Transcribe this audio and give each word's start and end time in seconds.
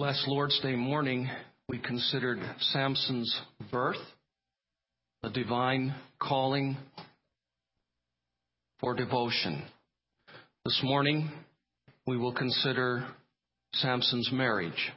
Last 0.00 0.28
Lord's 0.28 0.60
Day 0.60 0.76
morning, 0.76 1.28
we 1.68 1.80
considered 1.80 2.38
Samson's 2.60 3.36
birth, 3.72 3.96
a 5.24 5.30
divine 5.30 5.92
calling 6.20 6.76
for 8.78 8.94
devotion. 8.94 9.64
This 10.64 10.80
morning, 10.84 11.28
we 12.06 12.16
will 12.16 12.32
consider 12.32 13.08
Samson's 13.74 14.30
marriage, 14.30 14.92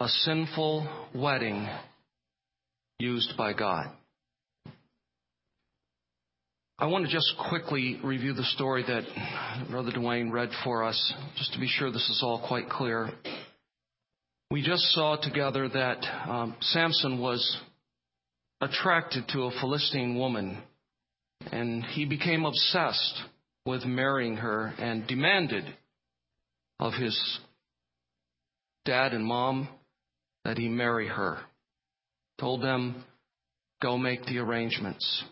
a 0.00 0.08
sinful 0.08 0.88
wedding 1.14 1.68
used 2.98 3.36
by 3.36 3.52
God. 3.52 3.90
I 6.78 6.86
want 6.86 7.04
to 7.04 7.12
just 7.12 7.34
quickly 7.50 8.00
review 8.02 8.32
the 8.32 8.42
story 8.42 8.84
that 8.88 9.66
Brother 9.70 9.92
Dwayne 9.92 10.32
read 10.32 10.48
for 10.64 10.82
us, 10.82 11.12
just 11.36 11.52
to 11.52 11.60
be 11.60 11.68
sure 11.68 11.92
this 11.92 12.08
is 12.08 12.22
all 12.24 12.42
quite 12.48 12.70
clear. 12.70 13.10
We 14.52 14.62
just 14.62 14.82
saw 14.90 15.14
together 15.14 15.68
that 15.68 16.04
um, 16.28 16.56
Samson 16.60 17.20
was 17.20 17.58
attracted 18.60 19.28
to 19.28 19.44
a 19.44 19.52
Philistine 19.60 20.18
woman, 20.18 20.58
and 21.52 21.84
he 21.84 22.04
became 22.04 22.44
obsessed 22.44 23.22
with 23.64 23.84
marrying 23.84 24.38
her 24.38 24.74
and 24.76 25.06
demanded 25.06 25.64
of 26.80 26.94
his 26.94 27.38
dad 28.84 29.12
and 29.14 29.24
mom 29.24 29.68
that 30.44 30.58
he 30.58 30.68
marry 30.68 31.06
her. 31.06 31.38
Told 32.40 32.60
them, 32.60 33.04
go 33.80 33.96
make 33.98 34.24
the 34.24 34.38
arrangements. 34.38 35.24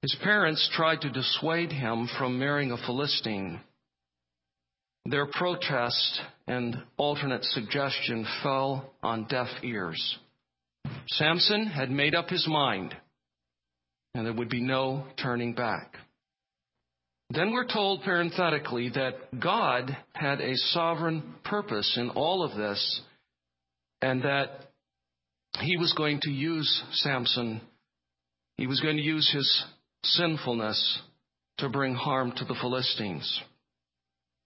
His 0.00 0.16
parents 0.24 0.68
tried 0.74 1.02
to 1.02 1.10
dissuade 1.10 1.70
him 1.70 2.08
from 2.18 2.40
marrying 2.40 2.72
a 2.72 2.84
Philistine. 2.84 3.60
Their 5.04 5.26
protest 5.26 6.20
and 6.46 6.76
alternate 6.96 7.44
suggestion 7.44 8.26
fell 8.42 8.92
on 9.02 9.26
deaf 9.26 9.48
ears. 9.62 10.18
Samson 11.08 11.66
had 11.66 11.90
made 11.90 12.14
up 12.14 12.28
his 12.28 12.46
mind, 12.46 12.94
and 14.14 14.24
there 14.24 14.32
would 14.32 14.48
be 14.48 14.60
no 14.60 15.04
turning 15.20 15.54
back. 15.54 15.96
Then 17.30 17.50
we're 17.50 17.66
told 17.66 18.02
parenthetically 18.02 18.90
that 18.90 19.40
God 19.40 19.96
had 20.12 20.40
a 20.40 20.54
sovereign 20.56 21.34
purpose 21.44 21.96
in 21.96 22.10
all 22.10 22.44
of 22.44 22.56
this, 22.56 23.00
and 24.02 24.22
that 24.22 24.50
he 25.60 25.76
was 25.76 25.92
going 25.94 26.20
to 26.22 26.30
use 26.30 26.82
Samson, 26.92 27.60
he 28.56 28.66
was 28.66 28.80
going 28.80 28.96
to 28.96 29.02
use 29.02 29.30
his 29.32 29.64
sinfulness 30.04 31.00
to 31.58 31.68
bring 31.68 31.94
harm 31.94 32.32
to 32.36 32.44
the 32.44 32.56
Philistines. 32.60 33.42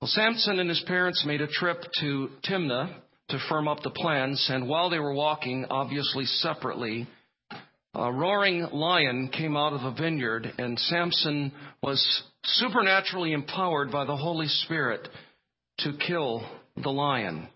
Well, 0.07 0.25
Samson 0.25 0.61
and 0.61 0.69
his 0.69 0.85
parents 0.87 1.25
made 1.27 1.41
a 1.41 1.49
trip 1.49 1.83
to 1.99 2.31
Timnah 2.49 2.95
to 3.31 3.39
firm 3.49 3.67
up 3.67 3.83
the 3.83 3.91
plans, 3.91 4.47
and 4.49 4.69
while 4.69 4.89
they 4.89 5.01
were 5.01 5.12
walking, 5.12 5.67
obviously 5.69 6.27
separately, 6.27 7.09
a 7.93 8.12
roaring 8.12 8.69
lion 8.73 9.31
came 9.37 9.57
out 9.57 9.73
of 9.73 9.83
a 9.83 10.01
vineyard, 10.01 10.53
and 10.59 10.79
Samson 10.79 11.51
was 11.83 12.23
supernaturally 12.45 13.33
empowered 13.33 13.91
by 13.91 14.05
the 14.05 14.15
Holy 14.15 14.47
Spirit 14.47 15.09
to 15.79 15.99
kill 16.07 16.49
the 16.77 16.91
lion. 16.91 17.49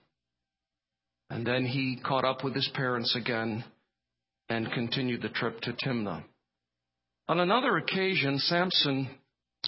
And 1.30 1.46
then 1.46 1.64
he 1.64 2.00
caught 2.04 2.24
up 2.24 2.42
with 2.42 2.56
his 2.56 2.68
parents 2.74 3.14
again 3.14 3.62
and 4.48 4.72
continued 4.72 5.22
the 5.22 5.28
trip 5.28 5.60
to 5.60 5.72
Timnah. 5.72 6.24
On 7.28 7.38
another 7.38 7.76
occasion, 7.76 8.40
Samson 8.40 9.08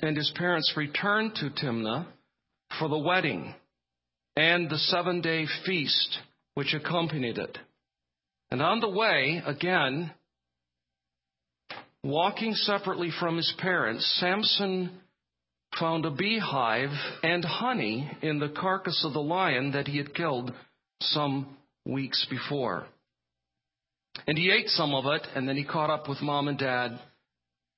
and 0.02 0.16
his 0.16 0.32
parents 0.34 0.72
returned 0.76 1.36
to 1.36 1.50
Timnah 1.50 2.08
for 2.78 2.88
the 2.88 2.98
wedding 2.98 3.54
and 4.36 4.68
the 4.70 4.78
seven 4.78 5.20
day 5.20 5.46
feast 5.66 6.18
which 6.54 6.74
accompanied 6.74 7.38
it. 7.38 7.58
And 8.50 8.60
on 8.60 8.80
the 8.80 8.88
way, 8.88 9.42
again, 9.44 10.10
walking 12.04 12.54
separately 12.54 13.10
from 13.18 13.36
his 13.36 13.52
parents, 13.58 14.18
Samson 14.20 14.90
found 15.78 16.04
a 16.04 16.10
beehive 16.10 16.90
and 17.22 17.44
honey 17.44 18.10
in 18.20 18.38
the 18.38 18.50
carcass 18.50 19.04
of 19.06 19.14
the 19.14 19.22
lion 19.22 19.72
that 19.72 19.88
he 19.88 19.96
had 19.96 20.14
killed 20.14 20.52
some 21.00 21.56
weeks 21.86 22.26
before. 22.28 22.86
And 24.26 24.36
he 24.36 24.50
ate 24.50 24.68
some 24.68 24.94
of 24.94 25.06
it, 25.06 25.26
and 25.34 25.48
then 25.48 25.56
he 25.56 25.64
caught 25.64 25.88
up 25.88 26.08
with 26.08 26.20
mom 26.20 26.48
and 26.48 26.58
dad 26.58 26.98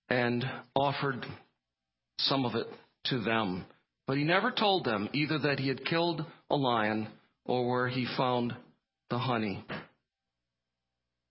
and 0.09 0.45
offered 0.75 1.25
some 2.19 2.45
of 2.45 2.57
it 2.57 2.67
to 3.05 3.21
them. 3.21 3.65
But 4.07 4.19
he 4.19 4.25
never 4.25 4.51
told 4.51 4.85
them 4.85 5.09
either 5.13 5.39
that 5.39 5.59
he 5.59 5.69
had 5.69 5.85
killed 5.85 6.25
a 6.51 6.57
lion 6.57 7.09
or 7.45 7.69
where 7.69 7.89
he 7.89 8.07
found 8.17 8.55
the 9.11 9.19
honey. 9.19 9.65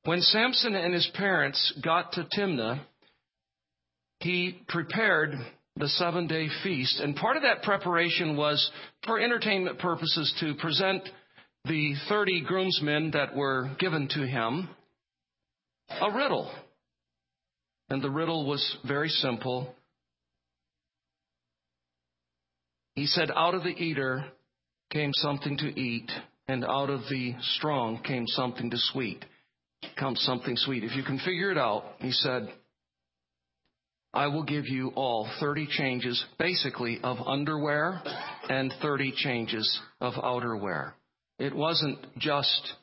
When 0.05 0.21
Samson 0.21 0.75
and 0.75 0.93
his 0.93 1.09
parents 1.13 1.73
got 1.83 2.13
to 2.13 2.27
Timnah, 2.37 2.81
he 4.19 4.59
prepared 4.67 5.35
the 5.75 5.87
seven 5.87 6.27
day 6.27 6.47
feast. 6.63 6.99
And 6.99 7.15
part 7.15 7.37
of 7.37 7.43
that 7.43 7.63
preparation 7.63 8.35
was 8.35 8.71
for 9.05 9.19
entertainment 9.19 9.79
purposes 9.79 10.33
to 10.39 10.55
present 10.55 11.07
the 11.65 11.93
30 12.09 12.41
groomsmen 12.41 13.11
that 13.11 13.35
were 13.35 13.69
given 13.79 14.07
to 14.09 14.27
him 14.27 14.69
a 16.01 16.11
riddle. 16.11 16.51
And 17.89 18.01
the 18.01 18.09
riddle 18.09 18.45
was 18.45 18.77
very 18.85 19.09
simple. 19.09 19.73
He 22.95 23.07
said, 23.07 23.31
Out 23.35 23.55
of 23.55 23.63
the 23.63 23.69
eater 23.69 24.25
came 24.91 25.11
something 25.13 25.57
to 25.57 25.79
eat, 25.79 26.11
and 26.47 26.63
out 26.63 26.89
of 26.89 27.01
the 27.09 27.35
strong 27.55 28.01
came 28.03 28.27
something 28.27 28.69
to 28.69 28.77
sweet. 28.77 29.25
Comes 29.97 30.21
something 30.21 30.55
sweet. 30.55 30.83
If 30.83 30.95
you 30.95 31.03
can 31.03 31.19
figure 31.19 31.51
it 31.51 31.57
out, 31.57 31.83
he 31.99 32.11
said, 32.11 32.47
I 34.13 34.27
will 34.27 34.43
give 34.43 34.67
you 34.67 34.89
all 34.89 35.27
30 35.39 35.67
changes, 35.71 36.23
basically, 36.37 36.99
of 37.03 37.17
underwear 37.25 38.01
and 38.47 38.71
30 38.81 39.13
changes 39.15 39.79
of 39.99 40.13
outerwear. 40.13 40.91
It 41.39 41.55
wasn't 41.55 41.97
just 42.19 42.73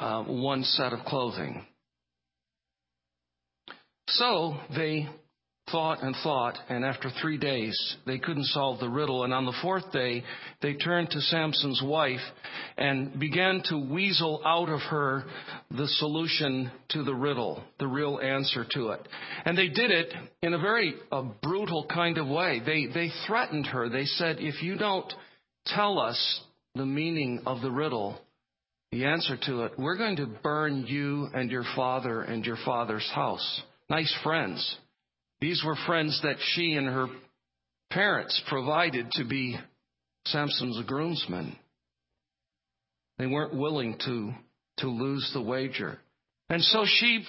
uh, 0.00 0.24
one 0.24 0.64
set 0.64 0.92
of 0.92 1.04
clothing. 1.06 1.64
So 4.08 4.56
they 4.74 5.08
thought 5.70 6.02
and 6.02 6.14
thought, 6.22 6.56
and 6.68 6.84
after 6.84 7.10
three 7.20 7.38
days, 7.38 7.96
they 8.06 8.18
couldn't 8.18 8.44
solve 8.44 8.78
the 8.78 8.88
riddle. 8.88 9.24
And 9.24 9.34
on 9.34 9.46
the 9.46 9.56
fourth 9.62 9.90
day, 9.92 10.22
they 10.62 10.74
turned 10.74 11.10
to 11.10 11.20
Samson's 11.20 11.82
wife 11.84 12.20
and 12.78 13.18
began 13.18 13.62
to 13.66 13.76
weasel 13.76 14.42
out 14.44 14.68
of 14.68 14.80
her 14.82 15.24
the 15.70 15.88
solution 15.88 16.70
to 16.90 17.02
the 17.02 17.14
riddle, 17.14 17.64
the 17.80 17.88
real 17.88 18.20
answer 18.22 18.64
to 18.74 18.90
it. 18.90 19.08
And 19.44 19.58
they 19.58 19.68
did 19.68 19.90
it 19.90 20.14
in 20.42 20.54
a 20.54 20.58
very 20.58 20.94
a 21.10 21.24
brutal 21.24 21.86
kind 21.92 22.18
of 22.18 22.28
way. 22.28 22.62
They, 22.64 22.86
they 22.86 23.10
threatened 23.26 23.66
her. 23.66 23.88
They 23.88 24.04
said, 24.04 24.36
if 24.38 24.62
you 24.62 24.76
don't 24.76 25.12
tell 25.66 25.98
us 25.98 26.40
the 26.76 26.86
meaning 26.86 27.42
of 27.44 27.60
the 27.60 27.70
riddle, 27.72 28.20
the 28.92 29.06
answer 29.06 29.36
to 29.46 29.62
it, 29.64 29.72
we're 29.76 29.98
going 29.98 30.16
to 30.16 30.26
burn 30.26 30.86
you 30.86 31.26
and 31.34 31.50
your 31.50 31.64
father 31.74 32.22
and 32.22 32.44
your 32.44 32.58
father's 32.64 33.10
house. 33.12 33.62
Nice 33.90 34.14
friends. 34.22 34.76
These 35.40 35.62
were 35.64 35.76
friends 35.86 36.18
that 36.22 36.36
she 36.40 36.74
and 36.74 36.86
her 36.86 37.08
parents 37.90 38.40
provided 38.48 39.10
to 39.12 39.24
be 39.24 39.58
Samson's 40.26 40.80
groomsmen. 40.86 41.56
They 43.18 43.26
weren't 43.26 43.54
willing 43.54 43.96
to, 44.04 44.32
to 44.78 44.88
lose 44.88 45.30
the 45.32 45.42
wager. 45.42 45.98
And 46.48 46.62
so 46.62 46.84
she 46.86 47.24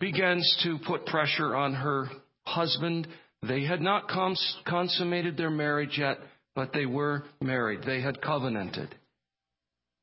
begins 0.00 0.60
to 0.64 0.78
put 0.86 1.06
pressure 1.06 1.54
on 1.54 1.74
her 1.74 2.08
husband. 2.44 3.08
They 3.42 3.64
had 3.64 3.80
not 3.80 4.08
cons- 4.08 4.56
consummated 4.66 5.36
their 5.36 5.50
marriage 5.50 5.96
yet, 5.98 6.18
but 6.54 6.72
they 6.72 6.86
were 6.86 7.24
married. 7.40 7.82
They 7.84 8.00
had 8.00 8.20
covenanted. 8.20 8.94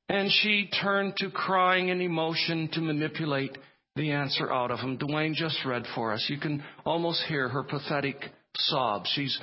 And 0.10 0.30
she 0.30 0.70
turned 0.82 1.16
to 1.18 1.30
crying 1.30 1.90
and 1.90 2.02
emotion 2.02 2.70
to 2.74 2.82
manipulate 2.82 3.58
the 3.96 4.12
answer 4.12 4.52
out 4.52 4.72
of 4.72 4.80
him. 4.80 4.98
Dwayne 4.98 5.34
just 5.34 5.58
read 5.66 5.86
for 5.96 6.14
us. 6.14 6.26
You 6.30 6.40
can 6.40 6.64
almost 6.86 7.24
hear 7.28 7.50
her 7.50 7.64
pathetic 7.64 8.16
sobs. 8.56 9.12
She's 9.14 9.38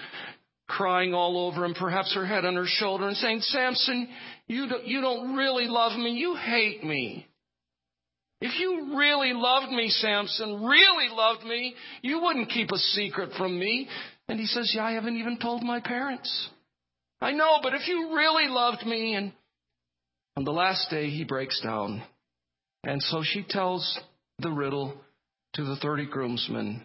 crying 0.68 1.14
all 1.14 1.46
over 1.46 1.64
him, 1.64 1.74
perhaps 1.74 2.14
her 2.14 2.26
head 2.26 2.44
on 2.44 2.54
her 2.56 2.66
shoulder, 2.66 3.08
and 3.08 3.16
saying, 3.16 3.40
Samson, 3.40 4.08
you 4.46 4.68
don't, 4.68 4.86
you 4.86 5.00
don't 5.00 5.36
really 5.36 5.66
love 5.66 5.98
me. 5.98 6.10
You 6.10 6.34
hate 6.36 6.84
me. 6.84 7.26
If 8.40 8.58
you 8.60 8.96
really 8.96 9.32
loved 9.34 9.72
me, 9.72 9.88
Samson, 9.88 10.64
really 10.64 11.08
loved 11.10 11.44
me, 11.44 11.74
you 12.02 12.20
wouldn't 12.22 12.50
keep 12.50 12.70
a 12.70 12.78
secret 12.78 13.30
from 13.36 13.58
me. 13.58 13.88
And 14.28 14.38
he 14.38 14.46
says, 14.46 14.72
Yeah, 14.74 14.84
I 14.84 14.92
haven't 14.92 15.16
even 15.16 15.38
told 15.38 15.62
my 15.62 15.80
parents. 15.80 16.48
I 17.20 17.32
know, 17.32 17.58
but 17.62 17.74
if 17.74 17.88
you 17.88 18.14
really 18.14 18.46
loved 18.46 18.86
me, 18.86 19.14
and 19.14 19.32
on 20.36 20.44
the 20.44 20.52
last 20.52 20.88
day 20.88 21.10
he 21.10 21.24
breaks 21.24 21.60
down. 21.60 22.02
And 22.84 23.02
so 23.02 23.22
she 23.24 23.44
tells 23.48 23.98
the 24.38 24.50
riddle 24.50 24.94
to 25.54 25.64
the 25.64 25.76
30 25.76 26.06
groomsmen. 26.06 26.82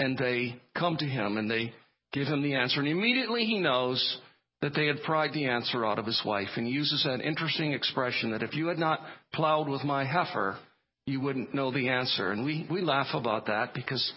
And 0.00 0.16
they 0.16 0.60
come 0.76 0.96
to 0.98 1.06
him 1.06 1.36
and 1.36 1.50
they 1.50 1.72
give 2.12 2.26
him 2.26 2.42
the 2.42 2.54
answer. 2.54 2.80
And 2.80 2.88
immediately 2.88 3.44
he 3.44 3.58
knows 3.58 4.18
that 4.60 4.74
they 4.74 4.86
had 4.86 5.02
pried 5.02 5.32
the 5.32 5.46
answer 5.46 5.84
out 5.84 5.98
of 5.98 6.06
his 6.06 6.20
wife. 6.24 6.48
And 6.56 6.66
he 6.66 6.72
uses 6.72 7.04
that 7.04 7.20
interesting 7.20 7.72
expression 7.72 8.32
that 8.32 8.42
if 8.42 8.54
you 8.54 8.68
had 8.68 8.78
not 8.78 9.00
plowed 9.32 9.68
with 9.68 9.84
my 9.84 10.04
heifer, 10.04 10.56
you 11.06 11.20
wouldn't 11.20 11.54
know 11.54 11.72
the 11.72 11.88
answer. 11.88 12.32
And 12.32 12.44
we, 12.44 12.66
we 12.70 12.80
laugh 12.80 13.14
about 13.14 13.46
that 13.46 13.72
because 13.74 14.12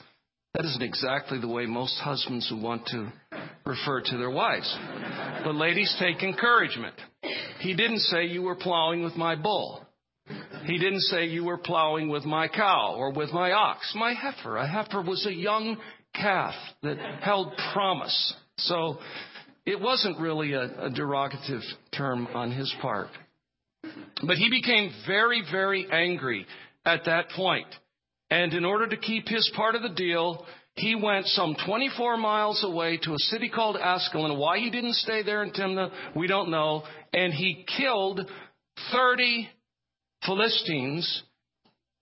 that 0.54 0.66
isn't 0.66 0.81
exactly 0.81 1.40
the 1.40 1.48
way 1.48 1.66
most 1.66 1.98
husbands 2.00 2.50
who 2.50 2.62
want 2.62 2.86
to 2.88 3.12
refer 3.66 4.02
to 4.02 4.18
their 4.18 4.30
wives. 4.30 4.78
But 5.44 5.56
ladies 5.56 5.96
take 6.00 6.24
encouragement. 6.24 6.96
He 7.60 7.75
didn't 7.75 8.00
say 8.00 8.25
you 8.25 8.42
were 8.42 8.56
plowing 8.56 9.04
with 9.04 9.16
my 9.16 9.36
bull. 9.36 9.86
He 10.66 10.78
didn't 10.78 11.02
say 11.02 11.25
you 11.25 11.44
were 11.44 11.58
plowing 11.58 12.10
with 12.10 12.25
my 12.25 12.48
cow 12.48 12.96
or 12.98 13.12
with 13.12 13.31
my 13.31 13.52
ox, 13.52 13.94
my 13.96 14.13
heifer. 14.13 14.58
A 14.58 14.68
heifer 14.68 15.02
was 15.02 15.25
a 15.25 15.34
young 15.34 15.78
calf 16.13 16.54
that 16.84 16.98
held 17.22 17.54
promise. 17.74 18.34
So 18.58 18.98
it 19.66 19.80
wasn't 19.80 20.19
really 20.19 20.54
a, 20.54 20.63
a 20.63 20.90
derogative 20.90 21.63
term 21.96 22.28
on 22.34 22.52
his 22.52 22.74
part. 22.81 23.10
But 23.84 24.38
he 24.38 24.50
became 24.50 24.92
very, 25.08 25.44
very 25.52 25.88
angry 25.92 26.46
at 26.86 27.06
that 27.06 27.30
point. 27.30 27.68
And 28.30 28.54
in 28.54 28.64
order 28.64 28.88
to 28.88 28.98
keep 28.98 29.28
his 29.28 29.52
part 29.56 29.75
of 29.75 29.81
the 29.81 29.90
deal, 29.90 30.46
he 30.75 30.96
went 30.96 31.25
some 31.28 31.56
24 31.66 32.18
miles 32.18 32.64
away 32.64 32.98
to 33.04 33.14
a 33.14 33.18
city 33.18 33.50
called 33.50 33.78
Ascalon. 33.78 34.38
Why 34.38 34.60
he 34.60 34.69
didn't 34.69 34.96
stay 34.96 35.24
there 35.24 35.44
in 35.44 35.52
Timnah, 35.52 35.92
we 36.16 36.28
don't 36.28 36.50
know. 36.50 36.84
And 37.14 37.34
he 37.34 37.66
killed 37.78 38.22
30 38.92 39.50
Philistines, 40.25 41.23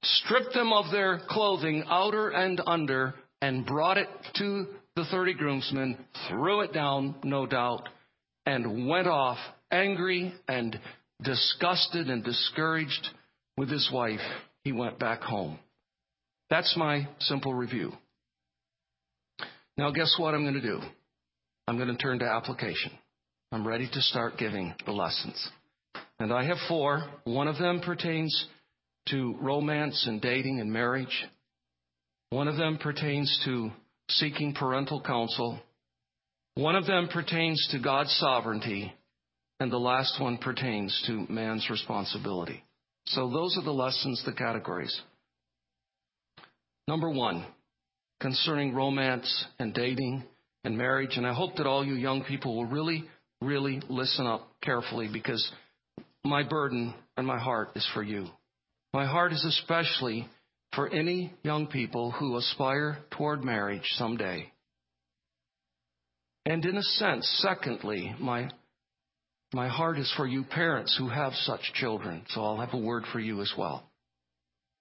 stripped 0.03 0.53
them 0.53 0.73
of 0.73 0.91
their 0.91 1.21
clothing, 1.29 1.83
outer 1.87 2.29
and 2.29 2.61
under, 2.65 3.13
and 3.41 3.65
brought 3.65 3.97
it 3.97 4.09
to 4.35 4.67
the 4.95 5.05
30 5.05 5.33
groomsmen, 5.35 5.97
threw 6.27 6.61
it 6.61 6.73
down, 6.73 7.15
no 7.23 7.45
doubt, 7.45 7.87
and 8.45 8.87
went 8.87 9.07
off 9.07 9.37
angry 9.71 10.33
and 10.47 10.79
disgusted 11.23 12.09
and 12.09 12.23
discouraged 12.23 13.07
with 13.57 13.69
his 13.69 13.89
wife. 13.93 14.19
He 14.63 14.71
went 14.71 14.99
back 14.99 15.21
home. 15.21 15.59
That's 16.49 16.75
my 16.75 17.07
simple 17.19 17.53
review. 17.53 17.93
Now, 19.77 19.91
guess 19.91 20.15
what 20.17 20.33
I'm 20.33 20.43
going 20.43 20.55
to 20.55 20.61
do? 20.61 20.81
I'm 21.67 21.77
going 21.77 21.89
to 21.89 21.95
turn 21.95 22.19
to 22.19 22.25
application. 22.25 22.91
I'm 23.51 23.65
ready 23.65 23.87
to 23.91 24.01
start 24.01 24.37
giving 24.37 24.73
the 24.85 24.91
lessons. 24.91 25.49
And 26.19 26.33
I 26.33 26.43
have 26.45 26.57
four. 26.67 27.03
One 27.23 27.47
of 27.47 27.57
them 27.57 27.79
pertains 27.79 28.45
to 29.09 29.35
romance 29.41 30.05
and 30.07 30.21
dating 30.21 30.59
and 30.59 30.71
marriage. 30.71 31.25
One 32.29 32.47
of 32.47 32.57
them 32.57 32.77
pertains 32.77 33.41
to 33.45 33.71
seeking 34.09 34.53
parental 34.53 35.01
counsel. 35.01 35.59
One 36.55 36.75
of 36.75 36.85
them 36.85 37.07
pertains 37.11 37.67
to 37.71 37.79
God's 37.79 38.11
sovereignty. 38.19 38.93
And 39.61 39.71
the 39.71 39.77
last 39.77 40.21
one 40.21 40.37
pertains 40.37 41.03
to 41.07 41.25
man's 41.31 41.69
responsibility. 41.69 42.63
So 43.07 43.29
those 43.29 43.57
are 43.57 43.63
the 43.63 43.71
lessons, 43.71 44.21
the 44.25 44.33
categories. 44.33 44.97
Number 46.87 47.09
one, 47.09 47.45
concerning 48.19 48.73
romance 48.73 49.45
and 49.57 49.73
dating 49.73 50.23
and 50.63 50.77
marriage. 50.77 51.17
And 51.17 51.25
I 51.25 51.33
hope 51.33 51.55
that 51.55 51.67
all 51.67 51.85
you 51.85 51.93
young 51.93 52.23
people 52.23 52.55
will 52.55 52.65
really, 52.65 53.05
really 53.41 53.81
listen 53.89 54.25
up 54.25 54.49
carefully 54.61 55.09
because 55.11 55.49
my 56.23 56.43
burden 56.43 56.93
and 57.17 57.25
my 57.25 57.39
heart 57.39 57.69
is 57.75 57.87
for 57.93 58.03
you. 58.03 58.27
My 58.93 59.05
heart 59.05 59.33
is 59.33 59.45
especially 59.45 60.27
for 60.75 60.89
any 60.89 61.33
young 61.43 61.67
people 61.67 62.11
who 62.11 62.37
aspire 62.37 62.99
toward 63.11 63.43
marriage 63.43 63.87
someday. 63.93 64.51
And 66.45 66.65
in 66.65 66.77
a 66.77 66.83
sense, 66.83 67.27
secondly, 67.41 68.15
my, 68.19 68.49
my 69.53 69.67
heart 69.67 69.99
is 69.99 70.11
for 70.15 70.25
you 70.25 70.43
parents 70.43 70.95
who 70.97 71.07
have 71.09 71.33
such 71.33 71.61
children, 71.75 72.23
so 72.29 72.43
I'll 72.43 72.57
have 72.57 72.73
a 72.73 72.77
word 72.77 73.03
for 73.11 73.19
you 73.19 73.41
as 73.41 73.53
well. 73.57 73.83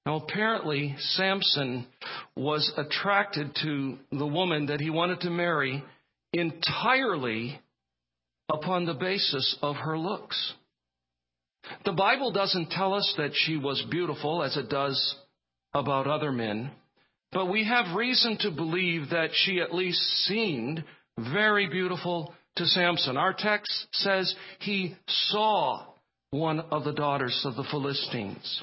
Now, 0.07 0.17
apparently, 0.17 0.95
Samson 0.99 1.87
was 2.35 2.73
attracted 2.79 3.55
to 3.63 3.99
the 4.11 4.27
woman 4.27 4.67
that 4.67 4.81
he 4.81 4.89
wanted 4.89 5.21
to 5.21 5.31
marry 5.31 5.85
entirely 6.33 7.61
upon 8.51 8.87
the 8.87 8.95
basis 8.95 9.57
of 9.61 9.77
her 9.77 9.99
looks. 9.99 10.55
The 11.85 11.93
Bible 11.93 12.33
doesn't 12.33 12.71
tell 12.71 12.95
us 12.95 13.15
that 13.17 13.33
she 13.35 13.57
was 13.57 13.83
beautiful 13.91 14.43
as 14.43 14.57
it 14.57 14.69
does 14.69 15.17
about 15.75 16.07
other 16.07 16.33
men, 16.33 16.71
but 17.33 17.47
we 17.47 17.65
have 17.65 17.97
reason 17.97 18.39
to 18.41 18.51
believe 18.51 19.11
that 19.11 19.31
she 19.33 19.61
at 19.61 19.75
least 19.75 20.01
seemed 20.27 20.83
very 21.19 21.69
beautiful 21.69 22.35
to 22.57 22.67
Samson. 22.67 23.17
Our 23.17 23.33
text 23.33 23.87
says 23.93 24.35
he 24.61 24.97
saw 25.07 25.87
one 26.31 26.61
of 26.61 26.85
the 26.85 26.93
daughters 26.93 27.43
of 27.45 27.57
the 27.57 27.65
Philistines. 27.71 28.63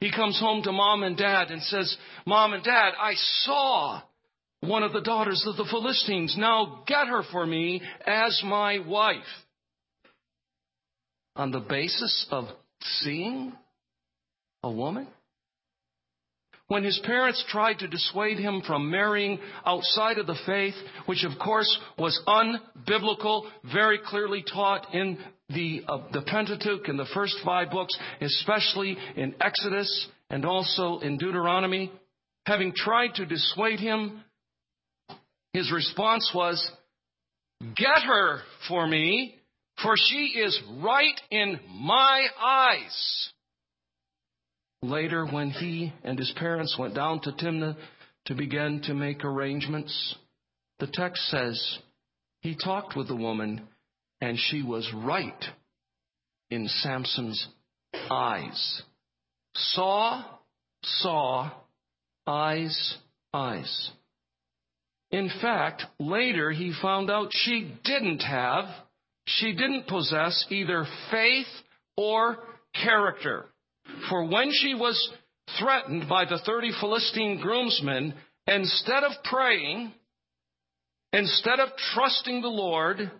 He 0.00 0.10
comes 0.10 0.38
home 0.40 0.62
to 0.62 0.72
mom 0.72 1.02
and 1.02 1.16
dad 1.16 1.50
and 1.50 1.62
says, 1.62 1.94
Mom 2.26 2.54
and 2.54 2.64
dad, 2.64 2.92
I 2.98 3.12
saw 3.42 4.00
one 4.60 4.82
of 4.82 4.92
the 4.92 5.02
daughters 5.02 5.44
of 5.46 5.56
the 5.56 5.68
Philistines. 5.70 6.36
Now 6.38 6.82
get 6.86 7.06
her 7.06 7.22
for 7.30 7.46
me 7.46 7.82
as 8.06 8.40
my 8.44 8.78
wife 8.78 9.18
on 11.36 11.50
the 11.50 11.60
basis 11.60 12.26
of 12.30 12.46
seeing 12.82 13.52
a 14.62 14.70
woman? 14.70 15.06
When 16.70 16.84
his 16.84 17.00
parents 17.04 17.44
tried 17.48 17.80
to 17.80 17.88
dissuade 17.88 18.38
him 18.38 18.62
from 18.64 18.92
marrying 18.92 19.40
outside 19.66 20.18
of 20.18 20.28
the 20.28 20.38
faith, 20.46 20.74
which 21.06 21.24
of 21.24 21.36
course 21.36 21.78
was 21.98 22.20
unbiblical, 22.28 23.50
very 23.72 23.98
clearly 23.98 24.44
taught 24.44 24.94
in 24.94 25.18
the, 25.48 25.82
uh, 25.88 25.98
the 26.12 26.22
Pentateuch 26.22 26.88
in 26.88 26.96
the 26.96 27.08
first 27.12 27.34
five 27.44 27.72
books, 27.72 27.98
especially 28.20 28.96
in 29.16 29.34
Exodus 29.40 30.06
and 30.30 30.44
also 30.44 31.00
in 31.00 31.18
Deuteronomy, 31.18 31.90
having 32.46 32.72
tried 32.72 33.14
to 33.16 33.26
dissuade 33.26 33.80
him, 33.80 34.22
his 35.52 35.72
response 35.72 36.30
was, 36.32 36.70
Get 37.76 38.02
her 38.06 38.42
for 38.68 38.86
me 38.86 39.39
for 39.82 39.94
she 39.96 40.38
is 40.38 40.60
right 40.78 41.20
in 41.30 41.58
my 41.68 42.26
eyes. 42.40 43.30
Later, 44.82 45.26
when 45.26 45.50
he 45.50 45.92
and 46.04 46.18
his 46.18 46.32
parents 46.36 46.76
went 46.78 46.94
down 46.94 47.20
to 47.22 47.32
Timnah 47.32 47.76
to 48.26 48.34
begin 48.34 48.80
to 48.84 48.94
make 48.94 49.24
arrangements, 49.24 50.14
the 50.78 50.86
text 50.86 51.22
says 51.28 51.78
he 52.40 52.56
talked 52.56 52.96
with 52.96 53.08
the 53.08 53.16
woman 53.16 53.68
and 54.20 54.38
she 54.38 54.62
was 54.62 54.90
right 54.94 55.44
in 56.50 56.66
Samson's 56.68 57.46
eyes. 58.10 58.82
Saw, 59.54 60.24
saw, 60.82 61.50
eyes, 62.26 62.96
eyes. 63.34 63.90
In 65.10 65.30
fact, 65.40 65.84
later 65.98 66.50
he 66.50 66.72
found 66.80 67.10
out 67.10 67.30
she 67.32 67.74
didn't 67.84 68.20
have 68.20 68.66
she 69.38 69.52
didn't 69.52 69.86
possess 69.86 70.46
either 70.50 70.86
faith 71.10 71.46
or 71.96 72.38
character. 72.82 73.46
For 74.08 74.24
when 74.24 74.50
she 74.52 74.74
was 74.74 75.10
threatened 75.58 76.08
by 76.08 76.24
the 76.24 76.38
30 76.44 76.72
Philistine 76.80 77.40
groomsmen, 77.40 78.14
instead 78.46 79.04
of 79.04 79.12
praying, 79.24 79.92
instead 81.12 81.60
of 81.60 81.68
trusting 81.94 82.42
the 82.42 82.48
Lord, 82.48 83.10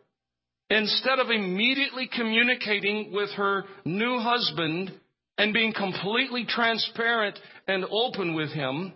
instead 0.68 1.18
of 1.18 1.30
immediately 1.30 2.08
communicating 2.14 3.12
with 3.12 3.30
her 3.30 3.64
new 3.84 4.18
husband 4.18 4.92
and 5.38 5.52
being 5.52 5.72
completely 5.72 6.44
transparent 6.46 7.38
and 7.66 7.84
open 7.90 8.34
with 8.34 8.50
him, 8.50 8.92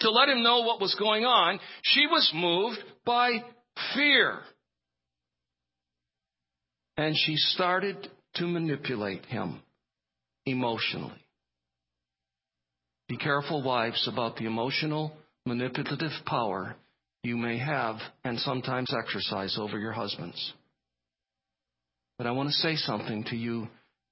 to 0.00 0.10
let 0.10 0.28
him 0.28 0.42
know 0.42 0.60
what 0.60 0.80
was 0.80 0.94
going 0.98 1.24
on, 1.24 1.58
she 1.82 2.06
was 2.06 2.30
moved 2.34 2.78
by 3.04 3.42
fear 3.94 4.40
and 6.98 7.16
she 7.16 7.36
started 7.36 8.08
to 8.34 8.46
manipulate 8.46 9.24
him 9.26 9.62
emotionally. 10.44 11.24
Be 13.08 13.16
careful, 13.16 13.62
wives, 13.62 14.06
about 14.12 14.36
the 14.36 14.46
emotional, 14.46 15.12
manipulative 15.46 16.10
power 16.26 16.74
you 17.22 17.36
may 17.36 17.56
have 17.56 17.96
and 18.24 18.38
sometimes 18.40 18.92
exercise 18.92 19.56
over 19.58 19.78
your 19.78 19.92
husbands. 19.92 20.52
But 22.18 22.26
I 22.26 22.32
want 22.32 22.48
to 22.48 22.54
say 22.54 22.74
something 22.74 23.24
to 23.30 23.36
you, 23.36 23.68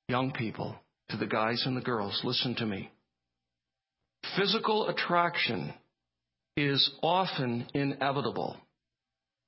young 0.09 0.31
people, 0.33 0.77
to 1.11 1.17
the 1.17 1.27
guys 1.27 1.65
and 1.67 1.77
the 1.77 1.83
girls. 1.83 2.21
Listen 2.23 2.55
to 2.55 2.67
me. 2.67 2.91
Physical 4.37 4.89
attraction 4.89 5.75
is 6.57 6.89
often 7.03 7.67
inevitable. 7.75 8.57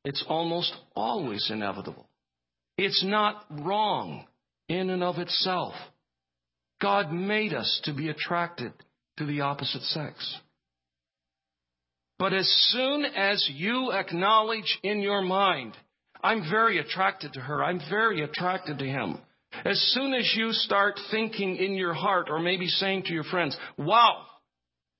It's 0.05 0.25
almost 0.29 0.75
always 0.97 1.49
inevitable. 1.51 2.08
It's 2.79 3.05
not 3.05 3.45
wrong 3.51 4.25
in 4.69 4.89
and 4.89 5.03
of 5.03 5.19
itself. 5.19 5.75
God 6.81 7.13
made 7.13 7.53
us 7.53 7.81
to 7.85 7.93
be 7.93 8.09
attracted 8.09 8.73
to 9.17 9.27
the 9.27 9.41
opposite 9.41 9.83
sex. 9.83 10.39
But 12.21 12.33
as 12.33 12.49
soon 12.71 13.05
as 13.05 13.49
you 13.53 13.93
acknowledge 13.93 14.79
in 14.85 15.01
your 15.01 15.23
mind, 15.23 15.77
I'm 16.23 16.49
very 16.49 16.79
attracted 16.79 17.33
to 17.33 17.41
her. 17.41 17.65
I'm 17.65 17.81
very 17.91 18.23
attracted 18.23 18.79
to 18.79 18.87
him. 18.87 19.19
As 19.65 19.81
soon 19.95 20.15
as 20.15 20.33
you 20.37 20.53
start 20.53 21.01
thinking 21.11 21.57
in 21.57 21.75
your 21.75 21.95
heart, 21.95 22.29
or 22.31 22.39
maybe 22.39 22.67
saying 22.67 23.05
to 23.05 23.13
your 23.13 23.25
friends, 23.25 23.57
wow, 23.77 24.23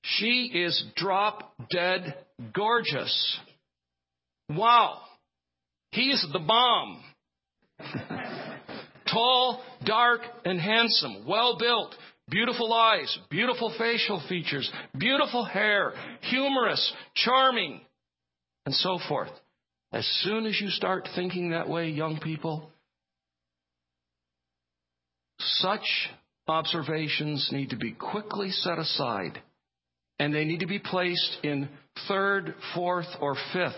she 0.01 0.51
is 0.53 0.83
drop 0.95 1.53
dead 1.71 2.15
gorgeous. 2.53 3.39
Wow, 4.49 4.99
he 5.91 6.09
is 6.09 6.25
the 6.33 6.39
bomb. 6.39 7.03
Tall, 9.11 9.61
dark, 9.85 10.21
and 10.45 10.59
handsome, 10.59 11.25
well 11.27 11.57
built, 11.59 11.95
beautiful 12.29 12.71
eyes, 12.73 13.17
beautiful 13.29 13.73
facial 13.77 14.21
features, 14.29 14.69
beautiful 14.97 15.43
hair, 15.43 15.93
humorous, 16.21 16.93
charming, 17.15 17.81
and 18.65 18.75
so 18.75 18.99
forth. 19.07 19.31
As 19.91 20.05
soon 20.23 20.45
as 20.45 20.59
you 20.61 20.69
start 20.69 21.07
thinking 21.15 21.51
that 21.51 21.67
way, 21.67 21.89
young 21.89 22.19
people, 22.19 22.69
such 25.39 26.09
observations 26.47 27.49
need 27.51 27.71
to 27.71 27.77
be 27.77 27.93
quickly 27.93 28.51
set 28.51 28.77
aside 28.77 29.41
and 30.19 30.33
they 30.33 30.43
need 30.43 30.59
to 30.59 30.67
be 30.67 30.79
placed 30.79 31.37
in 31.43 31.69
third, 32.07 32.53
fourth, 32.75 33.07
or 33.21 33.35
fifth 33.53 33.73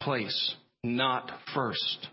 place, 0.00 0.54
not 0.82 1.30
first. 1.54 2.08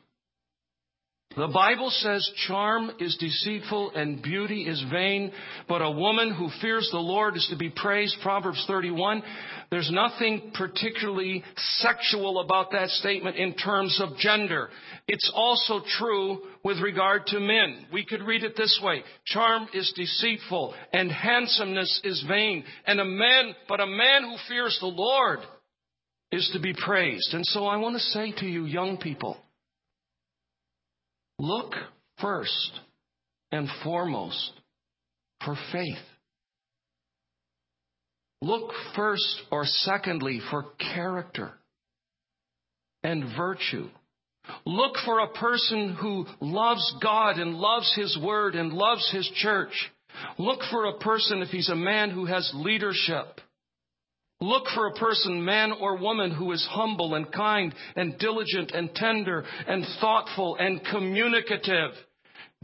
The 1.38 1.48
Bible 1.48 1.91
says 1.91 2.27
charm 2.48 2.89
is 3.00 3.15
deceitful 3.20 3.91
and 3.91 4.24
beauty 4.24 4.63
is 4.63 4.84
vain, 4.91 5.32
but 5.67 5.84
a 5.84 5.91
woman 5.91 6.34
who 6.34 6.50
fears 6.60 6.89
the 6.91 6.98
Lord 6.98 7.38
is 7.38 7.46
to 7.51 7.56
be 7.56 7.70
praised. 7.70 8.17
Proverbs 8.24 8.65
31. 8.65 9.22
There's 9.70 9.91
nothing 9.91 10.51
particularly 10.56 11.44
sexual 11.56 12.39
about 12.39 12.72
that 12.72 12.89
statement 12.89 13.36
in 13.36 13.53
terms 13.53 14.01
of 14.01 14.17
gender. 14.17 14.70
It's 15.08 15.32
also 15.36 15.82
true 16.00 16.39
with 16.63 16.79
regard 16.79 17.27
to 17.27 17.39
men. 17.39 17.86
We 17.94 18.03
could 18.03 18.24
read 18.24 18.44
it 18.44 18.58
this 18.58 18.79
way. 18.82 19.03
Charm 19.27 19.67
is 19.75 19.94
deceitful 19.96 20.74
and 20.91 21.12
handsomeness 21.12 22.01
is 22.03 22.25
vain. 22.27 22.63
And 22.88 23.00
a 23.00 23.06
man, 23.06 23.53
but 23.70 23.79
a 23.79 23.86
man 23.86 24.24
who 24.24 24.38
fears 24.50 24.75
the 24.82 24.88
Lord 24.88 25.41
is 26.32 26.50
to 26.53 26.60
be 26.60 26.74
praised. 26.74 27.36
And 27.36 27.46
so 27.46 27.67
I 27.67 27.77
want 27.77 27.96
to 27.96 28.01
say 28.01 28.32
to 28.39 28.48
you 28.48 28.65
young 28.65 28.98
people, 28.98 29.38
Look 31.39 31.74
first 32.20 32.72
and 33.51 33.67
foremost 33.84 34.51
for 35.46 35.56
faith. 35.72 35.98
Look 38.41 38.72
first 38.96 39.41
or 39.51 39.65
secondly 39.65 40.41
for 40.51 40.65
character 40.94 41.51
and 43.03 43.36
virtue. 43.38 43.89
Look 44.65 44.96
for 45.06 45.20
a 45.20 45.34
person 45.34 45.96
who 46.00 46.25
loves 46.39 46.96
God 47.01 47.38
and 47.38 47.56
loves 47.56 47.94
His 47.96 48.17
Word 48.22 48.56
and 48.56 48.74
loves 48.74 49.10
His 49.12 49.29
church. 49.36 49.91
Look 50.38 50.62
for 50.72 50.86
a 50.86 50.98
person 50.98 51.41
if 51.41 51.50
he's 51.50 51.70
a 51.70 51.75
man 51.75 52.12
who 52.12 52.25
has 52.25 52.50
leadership. 52.53 53.41
Look 54.39 54.65
for 54.75 54.88
a 54.88 54.94
person, 54.94 55.44
man 55.44 55.72
or 55.72 55.98
woman, 55.98 56.32
who 56.32 56.51
is 56.51 56.65
humble 56.70 57.15
and 57.15 57.32
kind 57.32 57.74
and 57.96 58.20
diligent 58.20 58.72
and 58.72 58.94
tender 58.94 59.44
and 59.67 59.84
thoughtful 60.00 60.56
and 60.60 60.79
communicative. 60.91 61.91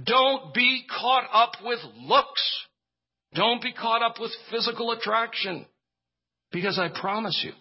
Don't 0.04 0.54
be 0.54 0.84
caught 0.90 1.26
up 1.34 1.54
with 1.64 1.80
looks. 2.02 2.66
Don't 3.34 3.62
be 3.62 3.74
caught 3.74 4.04
up 4.04 4.20
with 4.20 4.32
physical 4.52 4.92
attraction. 4.92 5.66
Because 6.52 6.78
I 6.78 6.90
promise 6.90 7.42
you, 7.44 7.54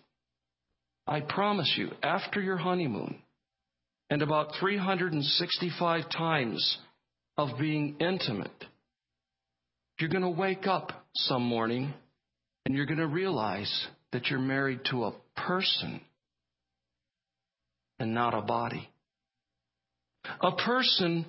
I 1.06 1.20
promise 1.20 1.72
you, 1.78 1.88
after 2.02 2.40
your 2.42 2.58
honeymoon 2.58 3.18
and 4.10 4.20
about 4.20 4.52
365 4.60 6.10
times 6.10 6.78
of 7.38 7.58
being 7.58 7.96
intimate, 7.98 8.50
you're 9.98 10.10
going 10.10 10.22
to 10.22 10.28
wake 10.28 10.66
up 10.66 11.06
some 11.14 11.42
morning 11.42 11.94
and 12.66 12.74
you're 12.74 12.86
going 12.86 12.98
to 12.98 13.06
realize 13.06 13.86
that 14.12 14.26
you're 14.26 14.38
married 14.38 14.84
to 14.90 15.04
a 15.04 15.14
person 15.36 16.00
and 17.98 18.14
not 18.14 18.34
a 18.34 18.42
body. 18.42 18.88
A 20.40 20.52
person 20.52 21.26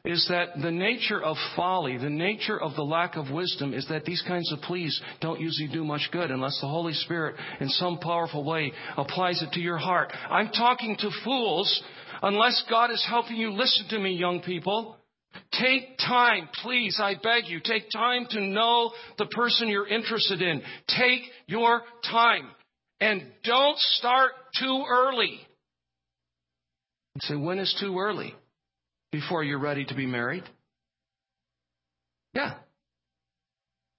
is 0.05 0.26
that 0.28 0.61
the 0.62 0.71
nature 0.71 1.23
of 1.23 1.37
folly, 1.55 1.99
the 1.99 2.09
nature 2.11 2.61
of 2.61 2.75
the 2.76 2.83
lack 2.83 3.16
of 3.16 3.31
wisdom 3.31 3.75
is 3.75 3.87
that 3.88 4.05
these 4.05 4.23
kinds 4.26 4.50
of 4.52 4.61
pleas 4.61 5.00
don't 5.21 5.40
usually 5.40 5.69
do 5.69 5.85
much 5.85 6.09
good 6.12 6.31
unless 6.31 6.59
the 6.61 6.69
Holy 6.69 6.93
Spirit 6.93 7.37
in 7.61 7.69
some 7.69 7.99
powerful 7.99 8.45
way 8.45 8.73
applies 8.97 9.43
it 9.43 9.52
to 9.52 9.61
your 9.61 9.78
heart. 9.78 10.12
I'm 10.31 10.50
talking 10.50 10.97
to 10.99 11.11
fools 11.25 11.83
Unless 12.26 12.64
God 12.68 12.90
is 12.90 13.06
helping 13.09 13.37
you, 13.37 13.52
listen 13.52 13.87
to 13.90 14.00
me, 14.00 14.11
young 14.11 14.42
people. 14.42 14.97
Take 15.52 15.97
time, 15.99 16.49
please, 16.61 16.99
I 17.00 17.14
beg 17.14 17.47
you, 17.47 17.61
take 17.62 17.85
time 17.92 18.26
to 18.30 18.40
know 18.40 18.90
the 19.16 19.26
person 19.26 19.68
you're 19.68 19.87
interested 19.87 20.42
in. 20.42 20.61
Take 20.88 21.21
your 21.47 21.83
time. 22.11 22.49
And 23.00 23.23
don't 23.45 23.78
start 23.78 24.33
too 24.59 24.85
early. 24.90 25.38
Say, 27.21 27.37
when 27.37 27.61
is 27.61 27.73
too 27.80 27.97
early? 27.97 28.35
Before 29.12 29.45
you're 29.45 29.61
ready 29.61 29.85
to 29.85 29.95
be 29.95 30.06
married? 30.06 30.42
Yeah. 32.35 32.54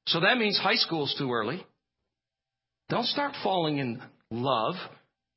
So 0.07 0.19
that 0.19 0.38
means 0.38 0.60
high 0.60 0.75
school's 0.75 1.15
too 1.17 1.31
early. 1.31 1.65
Don't 2.89 3.05
start 3.05 3.36
falling 3.41 3.77
in 3.77 4.01
love 4.31 4.75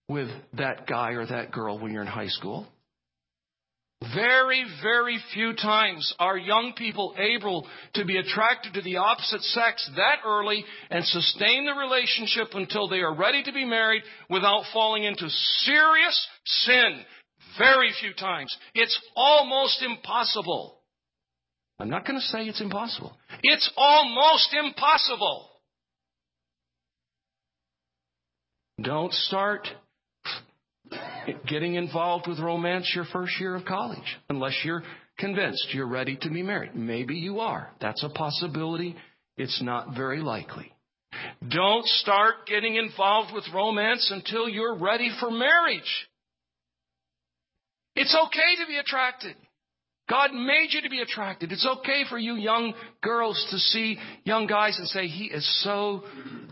with 0.09 0.29
that 0.55 0.89
guy 0.89 1.13
or 1.13 1.25
that 1.25 1.53
girl 1.53 1.79
when 1.79 1.93
you're 1.93 2.03
in 2.03 2.09
high 2.09 2.27
school. 2.27 2.67
Very, 4.15 4.65
very 4.83 5.19
few 5.35 5.55
times 5.55 6.15
are 6.19 6.39
young 6.39 6.73
people 6.75 7.15
able 7.19 7.67
to 7.95 8.05
be 8.07 8.17
attracted 8.17 8.73
to 8.75 8.81
the 8.81 8.97
opposite 8.97 9.43
sex 9.43 9.89
that 9.95 10.21
early 10.27 10.65
and 10.91 11.05
sustain 11.05 11.67
the 11.67 11.79
relationship 11.79 12.49
until 12.55 12.89
they 12.89 13.01
are 13.01 13.15
ready 13.15 13.43
to 13.43 13.53
be 13.53 13.67
married 13.67 14.03
without 14.31 14.65
falling 14.73 15.05
into 15.05 15.29
serious 15.29 16.29
sin. 16.45 17.05
Very 17.59 17.93
few 18.01 18.15
times. 18.15 18.57
It's 18.75 18.99
almost 19.15 19.83
impossible. 19.83 20.81
I'm 21.79 21.91
not 21.91 22.07
going 22.07 22.19
to 22.19 22.27
say 22.27 22.45
it's 22.45 22.61
impossible. 22.63 23.15
It's 23.43 23.71
almost 23.77 24.55
impossible. 24.55 25.51
Don't 28.83 29.13
start 29.13 29.69
getting 31.47 31.75
involved 31.75 32.27
with 32.27 32.39
romance 32.39 32.91
your 32.95 33.05
first 33.13 33.33
year 33.41 33.55
of 33.55 33.65
college, 33.65 34.19
unless 34.29 34.59
you're 34.65 34.83
convinced 35.19 35.69
you're 35.73 35.87
ready 35.87 36.17
to 36.23 36.31
be 36.31 36.43
married. 36.43 36.75
Maybe 36.75 37.17
you 37.17 37.41
are. 37.41 37.71
That's 37.81 38.03
a 38.03 38.09
possibility. 38.09 38.97
It's 39.37 39.63
not 39.63 39.95
very 39.95 40.21
likely. 40.21 40.73
Don't 41.49 41.87
start 41.87 42.47
getting 42.47 42.77
involved 42.77 43.35
with 43.35 43.45
romance 43.55 44.11
until 44.13 44.49
you're 44.49 44.77
ready 44.77 45.11
for 45.21 45.31
marriage. 45.31 46.09
It's 47.97 48.17
okay 48.27 48.63
to 48.63 48.67
be 48.69 48.77
attracted. 48.77 49.37
God 50.11 50.33
made 50.35 50.71
you 50.71 50.83
to 50.83 50.91
be 50.91 51.01
attracted. 51.01 51.53
It's 51.53 51.67
okay 51.79 52.03
for 52.09 52.19
you 52.19 52.35
young 52.35 52.75
girls 53.01 53.47
to 53.51 53.59
see 53.59 53.97
young 54.25 54.49
guys 54.49 54.77
and 54.77 54.89
say, 54.89 55.07
he 55.07 55.27
is 55.27 55.49
so 55.63 56.03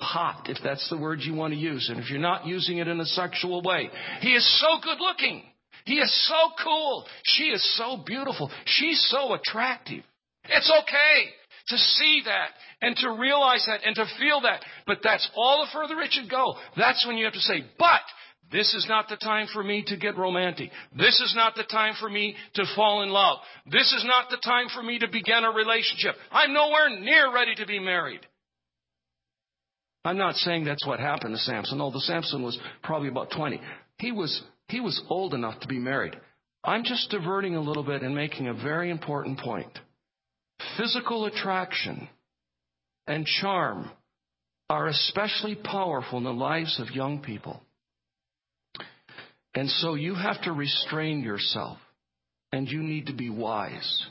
hot, 0.00 0.47
if 0.49 0.59
that's 0.62 0.88
the 0.88 0.97
word 0.97 1.19
you 1.23 1.35
want 1.35 1.53
to 1.53 1.59
use. 1.59 1.88
And 1.91 1.99
if 1.99 2.09
you're 2.09 2.21
not 2.21 2.47
using 2.47 2.79
it 2.79 2.87
in 2.87 3.00
a 3.00 3.05
sexual 3.05 3.61
way, 3.62 3.91
he 4.21 4.35
is 4.35 4.61
so 4.61 4.79
good 4.81 4.99
looking. 5.00 5.43
He 5.85 5.95
is 5.95 6.29
so 6.29 6.53
cool. 6.62 7.05
She 7.25 7.45
is 7.45 7.77
so 7.77 8.03
beautiful. 8.07 8.49
She's 8.65 9.05
so 9.11 9.35
attractive. 9.35 10.05
It's 10.45 10.73
okay 10.85 11.31
to 11.69 11.77
see 11.77 12.23
that 12.27 12.50
and 12.81 12.97
to 12.97 13.11
realize 13.12 13.65
that 13.67 13.81
and 13.85 13.97
to 13.97 14.05
feel 14.21 14.41
that. 14.43 14.65
But 14.87 14.99
that's 15.03 15.29
all 15.35 15.65
the 15.65 15.71
further 15.73 16.00
it 16.00 16.12
should 16.12 16.31
go. 16.31 16.55
That's 16.77 17.05
when 17.07 17.17
you 17.17 17.25
have 17.25 17.35
to 17.35 17.41
say, 17.41 17.65
but 17.79 18.03
this 18.50 18.73
is 18.75 18.87
not 18.88 19.09
the 19.09 19.17
time 19.17 19.47
for 19.52 19.62
me 19.62 19.85
to 19.88 19.97
get 19.97 20.17
romantic. 20.17 20.71
This 20.97 21.21
is 21.21 21.35
not 21.37 21.55
the 21.55 21.64
time 21.64 21.95
for 22.00 22.09
me 22.09 22.35
to 22.55 22.64
fall 22.75 23.02
in 23.02 23.11
love. 23.11 23.38
This 23.71 23.93
is 23.93 24.05
not 24.07 24.31
the 24.31 24.38
time 24.38 24.69
for 24.75 24.83
me 24.83 24.99
to 25.00 25.09
begin 25.09 25.45
a 25.45 25.50
relationship. 25.50 26.14
I'm 26.31 26.55
nowhere 26.55 26.99
near 26.99 27.33
ready 27.33 27.55
to 27.57 27.67
be 27.67 27.78
married. 27.78 28.21
I'm 30.05 30.17
not 30.17 30.37
saying 30.37 30.64
that's 30.64 30.87
what 30.87 31.00
happened 31.00 31.35
to 31.35 31.40
Samson, 31.40 31.81
although 31.81 31.99
Samson 31.99 32.43
was 32.43 32.59
probably 32.83 33.09
about 33.09 33.31
20. 33.31 33.61
He 33.99 34.12
was, 34.12 34.43
he 34.69 34.81
was 34.81 35.02
old 35.11 35.35
enough 35.35 35.61
to 35.61 35.69
be 35.69 35.78
married. 35.78 36.17
I'm 36.64 36.85
just 36.85 37.11
diverting 37.11 37.55
a 37.55 37.61
little 37.61 37.83
bit 37.83 38.02
and 38.02 38.14
making 38.14 38.49
a 38.49 38.55
very 38.55 38.90
important 38.90 39.38
point. 39.38 39.78
Physical 40.78 41.26
attraction 41.26 42.09
and 43.07 43.26
charm 43.26 43.90
are 44.71 44.87
especially 44.87 45.55
powerful 45.55 46.19
in 46.19 46.25
the 46.25 46.33
lives 46.33 46.81
of 46.81 46.95
young 46.95 47.21
people. 47.21 47.61
And 49.59 49.69
so 49.69 49.95
you 49.95 50.15
have 50.15 50.41
to 50.43 50.53
restrain 50.53 51.21
yourself 51.21 51.79
and 52.53 52.69
you 52.69 52.81
need 52.81 53.07
to 53.07 53.12
be 53.12 53.29
wise. 53.29 54.07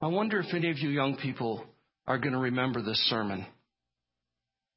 I 0.00 0.06
wonder 0.06 0.38
if 0.38 0.54
any 0.54 0.70
of 0.70 0.78
you 0.78 0.90
young 0.90 1.16
people 1.16 1.64
are 2.06 2.18
going 2.18 2.34
to 2.34 2.38
remember 2.38 2.82
this 2.82 3.04
sermon. 3.10 3.44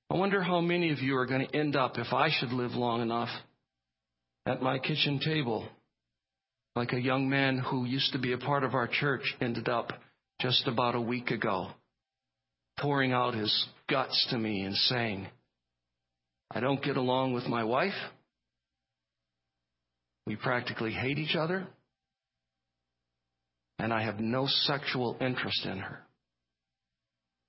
I 0.10 0.16
wonder 0.16 0.42
how 0.42 0.62
many 0.62 0.92
of 0.92 0.98
you 0.98 1.16
are 1.18 1.28
going 1.28 1.46
to 1.46 1.56
end 1.56 1.76
up, 1.76 2.00
if 2.00 2.12
I 2.12 2.30
should 2.32 2.54
live 2.54 2.72
long 2.72 3.04
enough, 3.04 3.30
at 4.48 4.64
my 4.64 4.80
kitchen 4.80 5.20
table, 5.24 5.68
like 6.76 6.94
a 6.94 7.00
young 7.00 7.30
man 7.30 7.60
who 7.60 7.86
used 7.86 8.14
to 8.14 8.20
be 8.20 8.34
a 8.34 8.40
part 8.40 8.64
of 8.64 8.74
our 8.74 8.88
church 8.88 9.36
ended 9.40 9.70
up 9.70 9.92
just 10.42 10.68
about 10.68 10.96
a 10.96 11.02
week 11.02 11.30
ago, 11.30 11.68
pouring 12.80 13.12
out 13.12 13.36
his 13.36 13.68
guts 13.88 14.26
to 14.32 14.40
me 14.40 14.62
and 14.62 14.76
saying, 14.76 15.28
I 16.50 16.62
don't 16.62 16.84
get 16.84 16.98
along 16.98 17.34
with 17.34 17.46
my 17.46 17.64
wife. 17.64 17.94
We 20.26 20.36
practically 20.36 20.92
hate 20.92 21.18
each 21.18 21.36
other. 21.36 21.68
And 23.78 23.94
I 23.94 24.04
have 24.04 24.20
no 24.20 24.48
sexual 24.48 25.18
interest 25.20 25.66
in 25.66 25.80
her. 25.80 26.00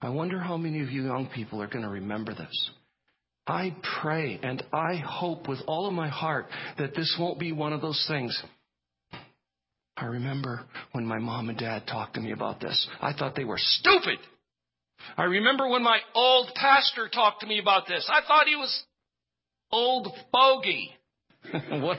I 0.02 0.10
wonder 0.10 0.38
how 0.38 0.56
many 0.56 0.82
of 0.82 0.90
you 0.90 1.04
young 1.04 1.28
people 1.34 1.62
are 1.62 1.68
going 1.68 1.84
to 1.84 1.90
remember 1.90 2.34
this. 2.34 2.70
I 3.46 3.74
pray 4.02 4.38
and 4.42 4.62
I 4.72 4.96
hope 4.96 5.48
with 5.48 5.60
all 5.66 5.86
of 5.86 5.94
my 5.94 6.08
heart 6.08 6.46
that 6.78 6.94
this 6.94 7.16
won't 7.18 7.38
be 7.38 7.52
one 7.52 7.72
of 7.72 7.80
those 7.80 8.04
things. 8.08 8.42
I 9.96 10.06
remember 10.06 10.64
when 10.92 11.06
my 11.06 11.18
mom 11.18 11.48
and 11.48 11.56
dad 11.56 11.86
talked 11.86 12.14
to 12.14 12.20
me 12.20 12.32
about 12.32 12.60
this. 12.60 12.86
I 13.00 13.12
thought 13.14 13.34
they 13.34 13.44
were 13.44 13.58
stupid. 13.58 14.18
I 15.16 15.24
remember 15.24 15.68
when 15.68 15.82
my 15.82 15.98
old 16.14 16.50
pastor 16.54 17.08
talked 17.08 17.40
to 17.40 17.46
me 17.46 17.60
about 17.60 17.86
this. 17.86 18.08
I 18.12 18.26
thought 18.26 18.48
he 18.48 18.56
was 18.56 18.84
old 19.70 20.08
bogey. 20.32 20.90
what? 21.82 21.98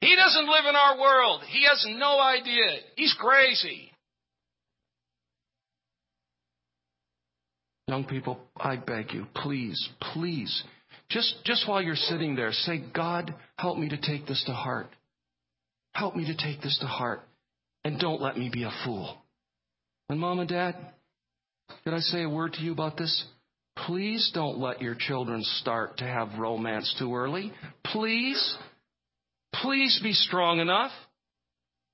he 0.00 0.16
doesn't 0.16 0.46
live 0.46 0.64
in 0.68 0.76
our 0.76 0.98
world. 0.98 1.42
He 1.48 1.64
has 1.64 1.86
no 1.98 2.20
idea. 2.20 2.78
He's 2.96 3.14
crazy. 3.18 3.90
Young 7.88 8.04
people, 8.04 8.38
I 8.56 8.76
beg 8.76 9.12
you, 9.14 9.26
please, 9.34 9.88
please, 10.12 10.62
just, 11.08 11.36
just 11.44 11.66
while 11.66 11.80
you're 11.80 11.96
sitting 11.96 12.36
there, 12.36 12.52
say, 12.52 12.84
God, 12.94 13.34
help 13.56 13.78
me 13.78 13.88
to 13.88 13.96
take 13.96 14.26
this 14.26 14.44
to 14.44 14.52
heart. 14.52 14.88
Help 15.94 16.14
me 16.14 16.26
to 16.26 16.36
take 16.36 16.60
this 16.60 16.78
to 16.80 16.86
heart. 16.86 17.20
And 17.84 17.98
don't 17.98 18.20
let 18.20 18.36
me 18.36 18.50
be 18.52 18.64
a 18.64 18.70
fool. 18.84 19.16
And 20.10 20.20
mom 20.20 20.38
and 20.38 20.48
dad, 20.48 20.76
did 21.84 21.94
I 21.94 22.00
say 22.00 22.24
a 22.24 22.28
word 22.28 22.52
to 22.54 22.60
you 22.60 22.72
about 22.72 22.98
this? 22.98 23.24
Please 23.86 24.30
don't 24.34 24.58
let 24.58 24.82
your 24.82 24.94
children 24.94 25.42
start 25.42 25.98
to 25.98 26.04
have 26.04 26.38
romance 26.38 26.94
too 26.98 27.14
early. 27.14 27.52
Please. 27.84 28.56
Please 29.54 29.98
be 30.02 30.12
strong 30.12 30.60
enough. 30.60 30.90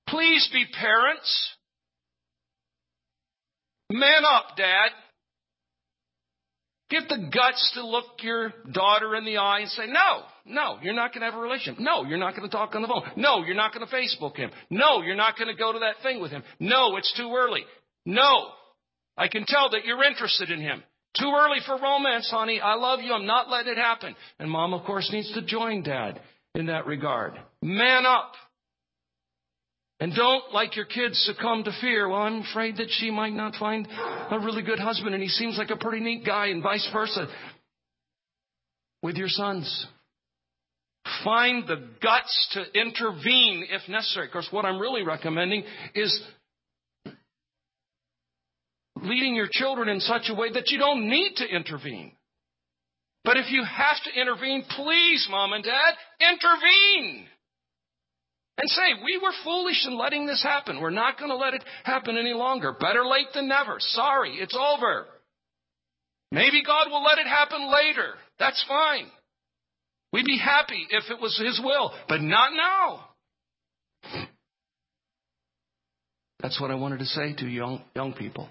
Please 0.08 0.48
be 0.52 0.64
parents. 0.78 1.54
Man 3.90 4.22
up, 4.24 4.56
Dad. 4.56 4.90
Get 6.90 7.08
the 7.08 7.30
guts 7.32 7.72
to 7.74 7.86
look 7.86 8.04
your 8.22 8.52
daughter 8.72 9.16
in 9.16 9.24
the 9.24 9.38
eye 9.38 9.60
and 9.60 9.70
say, 9.70 9.86
no, 9.86 10.22
no, 10.44 10.78
you're 10.82 10.94
not 10.94 11.12
going 11.12 11.20
to 11.20 11.30
have 11.30 11.34
a 11.34 11.42
relationship. 11.42 11.80
No, 11.80 12.04
you're 12.04 12.18
not 12.18 12.36
going 12.36 12.48
to 12.48 12.54
talk 12.54 12.74
on 12.74 12.82
the 12.82 12.88
phone. 12.88 13.02
No, 13.16 13.42
you're 13.44 13.56
not 13.56 13.72
going 13.74 13.86
to 13.86 13.92
Facebook 13.92 14.36
him. 14.36 14.50
No, 14.70 15.00
you're 15.02 15.16
not 15.16 15.36
going 15.38 15.48
to 15.48 15.58
go 15.58 15.72
to 15.72 15.78
that 15.80 15.96
thing 16.02 16.20
with 16.20 16.30
him. 16.30 16.42
No, 16.60 16.96
it's 16.96 17.12
too 17.16 17.34
early. 17.34 17.62
No, 18.04 18.48
I 19.16 19.28
can 19.28 19.44
tell 19.46 19.70
that 19.70 19.84
you're 19.84 20.04
interested 20.04 20.50
in 20.50 20.60
him. 20.60 20.82
Too 21.18 21.32
early 21.32 21.58
for 21.64 21.78
romance, 21.80 22.28
honey. 22.30 22.60
I 22.60 22.74
love 22.74 23.00
you. 23.00 23.12
I'm 23.12 23.26
not 23.26 23.48
letting 23.48 23.72
it 23.72 23.78
happen. 23.78 24.16
And 24.38 24.50
mom, 24.50 24.74
of 24.74 24.84
course, 24.84 25.08
needs 25.12 25.32
to 25.34 25.42
join 25.42 25.82
dad 25.82 26.20
in 26.54 26.66
that 26.66 26.86
regard. 26.86 27.34
Man 27.62 28.04
up. 28.04 28.32
And 30.00 30.12
don't, 30.14 30.52
like 30.52 30.74
your 30.74 30.86
kids, 30.86 31.16
succumb 31.20 31.62
to 31.64 31.72
fear. 31.80 32.08
Well, 32.08 32.22
I'm 32.22 32.42
afraid 32.42 32.78
that 32.78 32.88
she 32.90 33.12
might 33.12 33.32
not 33.32 33.54
find 33.54 33.86
a 33.88 34.40
really 34.40 34.62
good 34.62 34.80
husband 34.80 35.14
and 35.14 35.22
he 35.22 35.28
seems 35.28 35.56
like 35.56 35.70
a 35.70 35.76
pretty 35.76 36.04
neat 36.04 36.26
guy 36.26 36.48
and 36.48 36.62
vice 36.62 36.88
versa. 36.92 37.28
With 39.02 39.16
your 39.16 39.28
sons. 39.28 39.86
Find 41.22 41.66
the 41.66 41.88
guts 42.02 42.48
to 42.54 42.80
intervene 42.80 43.66
if 43.70 43.88
necessary. 43.88 44.26
Of 44.26 44.32
course, 44.32 44.48
what 44.50 44.64
I'm 44.64 44.80
really 44.80 45.04
recommending 45.04 45.62
is 45.94 46.22
leading 49.04 49.34
your 49.34 49.48
children 49.50 49.88
in 49.88 50.00
such 50.00 50.28
a 50.28 50.34
way 50.34 50.50
that 50.52 50.70
you 50.70 50.78
don't 50.78 51.08
need 51.08 51.34
to 51.36 51.46
intervene. 51.46 52.12
But 53.24 53.38
if 53.38 53.50
you 53.50 53.64
have 53.64 53.96
to 54.04 54.20
intervene, 54.20 54.64
please, 54.68 55.26
mom 55.30 55.52
and 55.52 55.64
dad, 55.64 55.94
intervene. 56.20 57.26
And 58.56 58.70
say, 58.70 59.02
we 59.02 59.18
were 59.18 59.32
foolish 59.42 59.84
in 59.86 59.98
letting 59.98 60.26
this 60.26 60.42
happen. 60.42 60.80
We're 60.80 60.90
not 60.90 61.18
going 61.18 61.30
to 61.30 61.36
let 61.36 61.54
it 61.54 61.64
happen 61.82 62.16
any 62.18 62.34
longer. 62.34 62.76
Better 62.78 63.04
late 63.04 63.26
than 63.34 63.48
never. 63.48 63.76
Sorry, 63.78 64.36
it's 64.36 64.56
over. 64.56 65.06
Maybe 66.30 66.62
God 66.64 66.88
will 66.90 67.02
let 67.02 67.18
it 67.18 67.26
happen 67.26 67.72
later. 67.72 68.14
That's 68.38 68.62
fine. 68.68 69.06
We'd 70.12 70.26
be 70.26 70.38
happy 70.38 70.86
if 70.90 71.10
it 71.10 71.20
was 71.20 71.36
His 71.44 71.60
will, 71.64 71.92
but 72.08 72.20
not 72.20 72.52
now. 72.52 73.08
That's 76.40 76.60
what 76.60 76.70
I 76.70 76.74
wanted 76.74 76.98
to 76.98 77.06
say 77.06 77.34
to 77.38 77.46
young, 77.46 77.82
young 77.96 78.12
people 78.12 78.48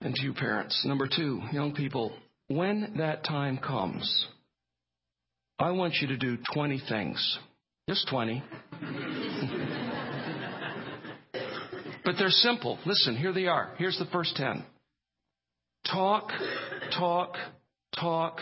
and 0.00 0.14
to 0.14 0.22
you 0.22 0.32
parents. 0.34 0.84
Number 0.84 1.08
two, 1.08 1.40
young 1.52 1.74
people, 1.74 2.12
when 2.48 2.94
that 2.98 3.24
time 3.24 3.58
comes, 3.58 4.26
I 5.58 5.70
want 5.70 5.94
you 6.00 6.08
to 6.08 6.16
do 6.16 6.38
20 6.54 6.82
things. 6.88 7.38
Just 7.88 8.08
20. 8.08 8.42
but 12.04 12.14
they're 12.18 12.28
simple. 12.30 12.78
Listen, 12.84 13.16
here 13.16 13.32
they 13.32 13.46
are. 13.46 13.72
Here's 13.78 13.98
the 13.98 14.06
first 14.06 14.36
10. 14.36 14.64
Talk, 15.90 16.30
talk, 16.98 17.36
talk, 17.98 18.40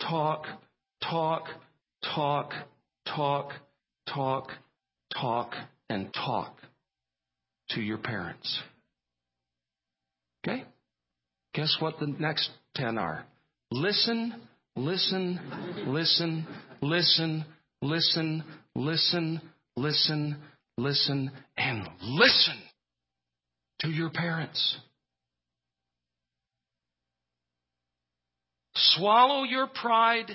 talk, 0.00 0.44
talk, 1.00 1.46
talk, 2.02 2.52
talk, 3.04 3.52
talk, 4.06 4.50
talk, 5.14 5.54
and 5.88 6.12
talk 6.14 6.56
to 7.70 7.80
your 7.80 7.98
parents. 7.98 8.60
Okay? 10.44 10.64
Guess 11.54 11.76
what 11.80 11.98
the 11.98 12.06
next 12.06 12.50
10 12.76 12.96
are? 12.98 13.26
Listen, 13.70 14.34
listen, 14.74 15.38
listen, 15.86 16.46
listen, 16.82 17.44
listen, 17.82 18.44
listen, 18.74 19.42
listen, 19.76 20.36
listen, 20.78 21.30
and 21.56 21.88
listen 22.02 22.62
to 23.80 23.88
your 23.88 24.10
parents. 24.10 24.78
Swallow 28.74 29.44
your 29.44 29.66
pride 29.66 30.30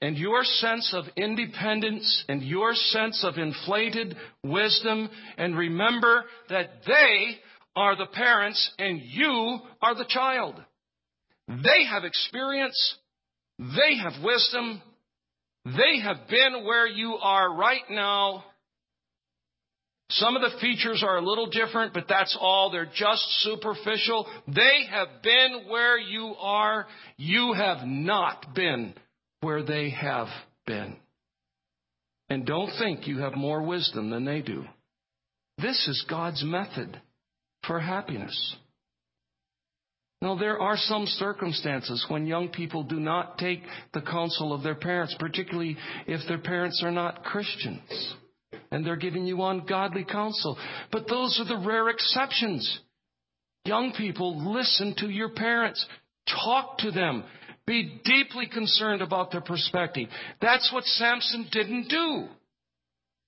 and 0.00 0.16
your 0.16 0.42
sense 0.44 0.92
of 0.94 1.04
independence 1.16 2.24
and 2.28 2.42
your 2.42 2.74
sense 2.74 3.24
of 3.24 3.36
inflated 3.36 4.16
wisdom 4.44 5.08
and 5.36 5.56
remember 5.56 6.24
that 6.48 6.70
they 6.86 7.38
are 7.78 7.96
the 7.96 8.06
parents 8.06 8.72
and 8.78 9.00
you 9.00 9.60
are 9.80 9.94
the 9.94 10.04
child. 10.08 10.56
They 11.46 11.84
have 11.88 12.04
experience. 12.04 12.96
They 13.58 13.96
have 14.02 14.22
wisdom. 14.22 14.82
They 15.64 16.00
have 16.02 16.28
been 16.28 16.64
where 16.64 16.88
you 16.88 17.14
are 17.22 17.54
right 17.54 17.88
now. 17.88 18.44
Some 20.10 20.34
of 20.34 20.42
the 20.42 20.58
features 20.60 21.04
are 21.06 21.18
a 21.18 21.24
little 21.24 21.46
different, 21.50 21.94
but 21.94 22.06
that's 22.08 22.36
all. 22.40 22.70
They're 22.70 22.86
just 22.92 23.22
superficial. 23.42 24.26
They 24.48 24.86
have 24.90 25.22
been 25.22 25.66
where 25.68 25.98
you 25.98 26.34
are. 26.40 26.86
You 27.16 27.52
have 27.52 27.86
not 27.86 28.54
been 28.54 28.94
where 29.40 29.62
they 29.62 29.90
have 29.90 30.28
been. 30.66 30.96
And 32.28 32.44
don't 32.44 32.70
think 32.78 33.06
you 33.06 33.18
have 33.20 33.36
more 33.36 33.62
wisdom 33.62 34.10
than 34.10 34.24
they 34.24 34.40
do. 34.40 34.64
This 35.58 35.86
is 35.88 36.04
God's 36.08 36.42
method 36.42 37.00
for 37.68 37.78
happiness. 37.78 38.56
Now, 40.20 40.36
there 40.36 40.60
are 40.60 40.76
some 40.76 41.06
circumstances 41.06 42.04
when 42.08 42.26
young 42.26 42.48
people 42.48 42.82
do 42.82 42.98
not 42.98 43.38
take 43.38 43.62
the 43.94 44.00
counsel 44.00 44.52
of 44.52 44.64
their 44.64 44.74
parents, 44.74 45.14
particularly 45.20 45.76
if 46.08 46.26
their 46.26 46.38
parents 46.38 46.82
are 46.84 46.90
not 46.90 47.22
Christians 47.22 48.16
and 48.72 48.84
they're 48.84 48.96
giving 48.96 49.26
you 49.26 49.40
ungodly 49.42 50.04
counsel. 50.04 50.58
But 50.90 51.06
those 51.08 51.38
are 51.40 51.44
the 51.44 51.64
rare 51.64 51.88
exceptions. 51.88 52.80
Young 53.64 53.92
people, 53.96 54.52
listen 54.52 54.94
to 54.98 55.08
your 55.08 55.30
parents. 55.30 55.86
Talk 56.26 56.78
to 56.78 56.90
them. 56.90 57.22
Be 57.66 58.00
deeply 58.04 58.46
concerned 58.46 59.02
about 59.02 59.30
their 59.30 59.40
perspective. 59.40 60.08
That's 60.40 60.72
what 60.72 60.84
Samson 60.84 61.46
didn't 61.52 61.88
do. 61.88 62.26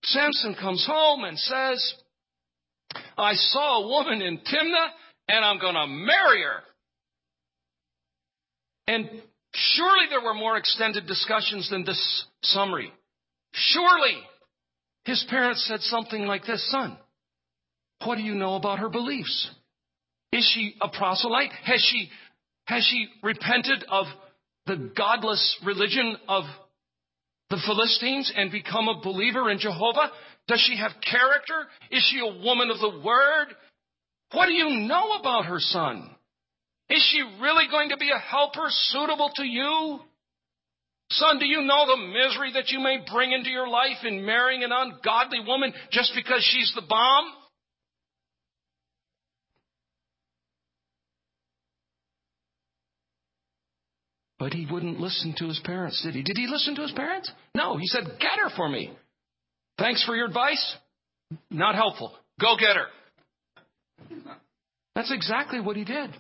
Samson 0.03 0.57
comes 0.61 0.85
home 0.87 1.25
and 1.25 1.39
says, 1.39 1.95
I 3.17 3.35
saw 3.35 3.83
a 3.83 3.89
woman 3.89 4.23
in 4.23 4.39
Timnah 4.39 4.89
and 5.29 5.45
I'm 5.45 5.59
going 5.59 5.75
to 5.75 5.87
marry 5.87 6.43
her. 6.43 6.63
And 8.89 9.09
surely 9.55 10.07
there 10.09 10.23
were 10.23 10.35
more 10.35 10.57
extended 10.57 11.07
discussions 11.07 11.71
than 11.71 11.85
this 11.85 12.25
summary. 12.43 12.93
Surely 13.53 14.17
his 15.05 15.25
parents 15.29 15.65
said 15.67 15.81
something 15.81 16.27
like 16.27 16.45
this 16.45 16.69
Son, 16.71 16.97
what 18.05 18.17
do 18.17 18.23
you 18.23 18.35
know 18.35 18.55
about 18.55 18.79
her 18.79 18.89
beliefs? 18.89 19.51
Is 20.33 20.49
she 20.55 20.75
a 20.81 20.89
proselyte? 20.89 21.53
Has 21.65 21.81
she, 21.81 22.09
has 22.67 22.85
she 22.85 23.09
repented 23.23 23.85
of 23.89 24.07
the 24.67 24.91
godless 24.97 25.59
religion 25.65 26.17
of 26.29 26.45
the 27.51 27.59
Philistines 27.67 28.33
and 28.35 28.53
become 28.53 28.89
a 28.89 29.01
believer 29.03 29.51
in 29.51 29.59
Jehovah? 29.59 30.11
Does 30.51 30.61
she 30.67 30.77
have 30.79 30.91
character? 31.09 31.69
Is 31.93 32.03
she 32.11 32.19
a 32.19 32.45
woman 32.45 32.71
of 32.71 32.81
the 32.81 33.01
word? 33.05 33.55
What 34.33 34.47
do 34.47 34.53
you 34.53 34.89
know 34.89 35.13
about 35.13 35.45
her 35.45 35.61
son? 35.61 36.11
Is 36.89 37.09
she 37.13 37.23
really 37.41 37.67
going 37.71 37.91
to 37.91 37.97
be 37.97 38.11
a 38.11 38.19
helper 38.19 38.67
suitable 38.69 39.31
to 39.37 39.45
you? 39.45 40.01
Son, 41.13 41.39
do 41.39 41.47
you 41.47 41.63
know 41.63 41.87
the 41.87 42.05
misery 42.09 42.53
that 42.55 42.69
you 42.71 42.81
may 42.81 42.99
bring 43.13 43.31
into 43.31 43.49
your 43.49 43.69
life 43.69 43.99
in 44.03 44.27
marrying 44.27 44.65
an 44.65 44.73
ungodly 44.73 45.39
woman 45.47 45.73
just 45.93 46.13
because 46.17 46.43
she's 46.43 46.73
the 46.75 46.83
bomb? 46.83 47.27
But 54.41 54.53
he 54.53 54.67
wouldn't 54.69 54.99
listen 54.99 55.33
to 55.39 55.47
his 55.47 55.61
parents, 55.61 56.03
did 56.03 56.17
he? 56.17 56.23
Did 56.23 56.37
he 56.37 56.49
listen 56.49 56.75
to 56.75 56.83
his 56.83 56.93
parents? 56.93 57.31
No, 57.55 57.77
he 57.77 57.87
said, 57.87 58.03
Get 58.19 58.41
her 58.43 58.51
for 58.57 58.69
me. 58.69 58.91
Thanks 59.81 60.05
for 60.05 60.15
your 60.15 60.27
advice. 60.27 60.77
Not 61.51 61.75
helpful. 61.75 62.13
Go 62.39 62.55
get 62.59 62.77
her. 62.77 62.87
That's 64.95 65.11
exactly 65.11 65.59
what 65.59 65.77
he 65.77 65.85
did. 65.85 66.11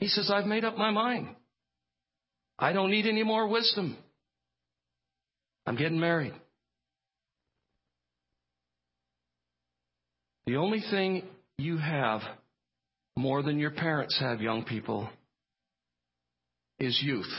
He 0.00 0.08
says, 0.08 0.30
I've 0.32 0.46
made 0.46 0.64
up 0.64 0.76
my 0.76 0.90
mind. 0.90 1.28
I 2.58 2.72
don't 2.72 2.90
need 2.90 3.06
any 3.06 3.22
more 3.22 3.46
wisdom. 3.46 3.96
I'm 5.66 5.76
getting 5.76 6.00
married. 6.00 6.34
The 10.46 10.56
only 10.56 10.82
thing 10.90 11.22
you 11.58 11.78
have 11.78 12.22
more 13.16 13.42
than 13.42 13.58
your 13.58 13.70
parents 13.70 14.18
have, 14.18 14.40
young 14.40 14.64
people, 14.64 15.08
is 16.80 16.98
youth. 17.02 17.32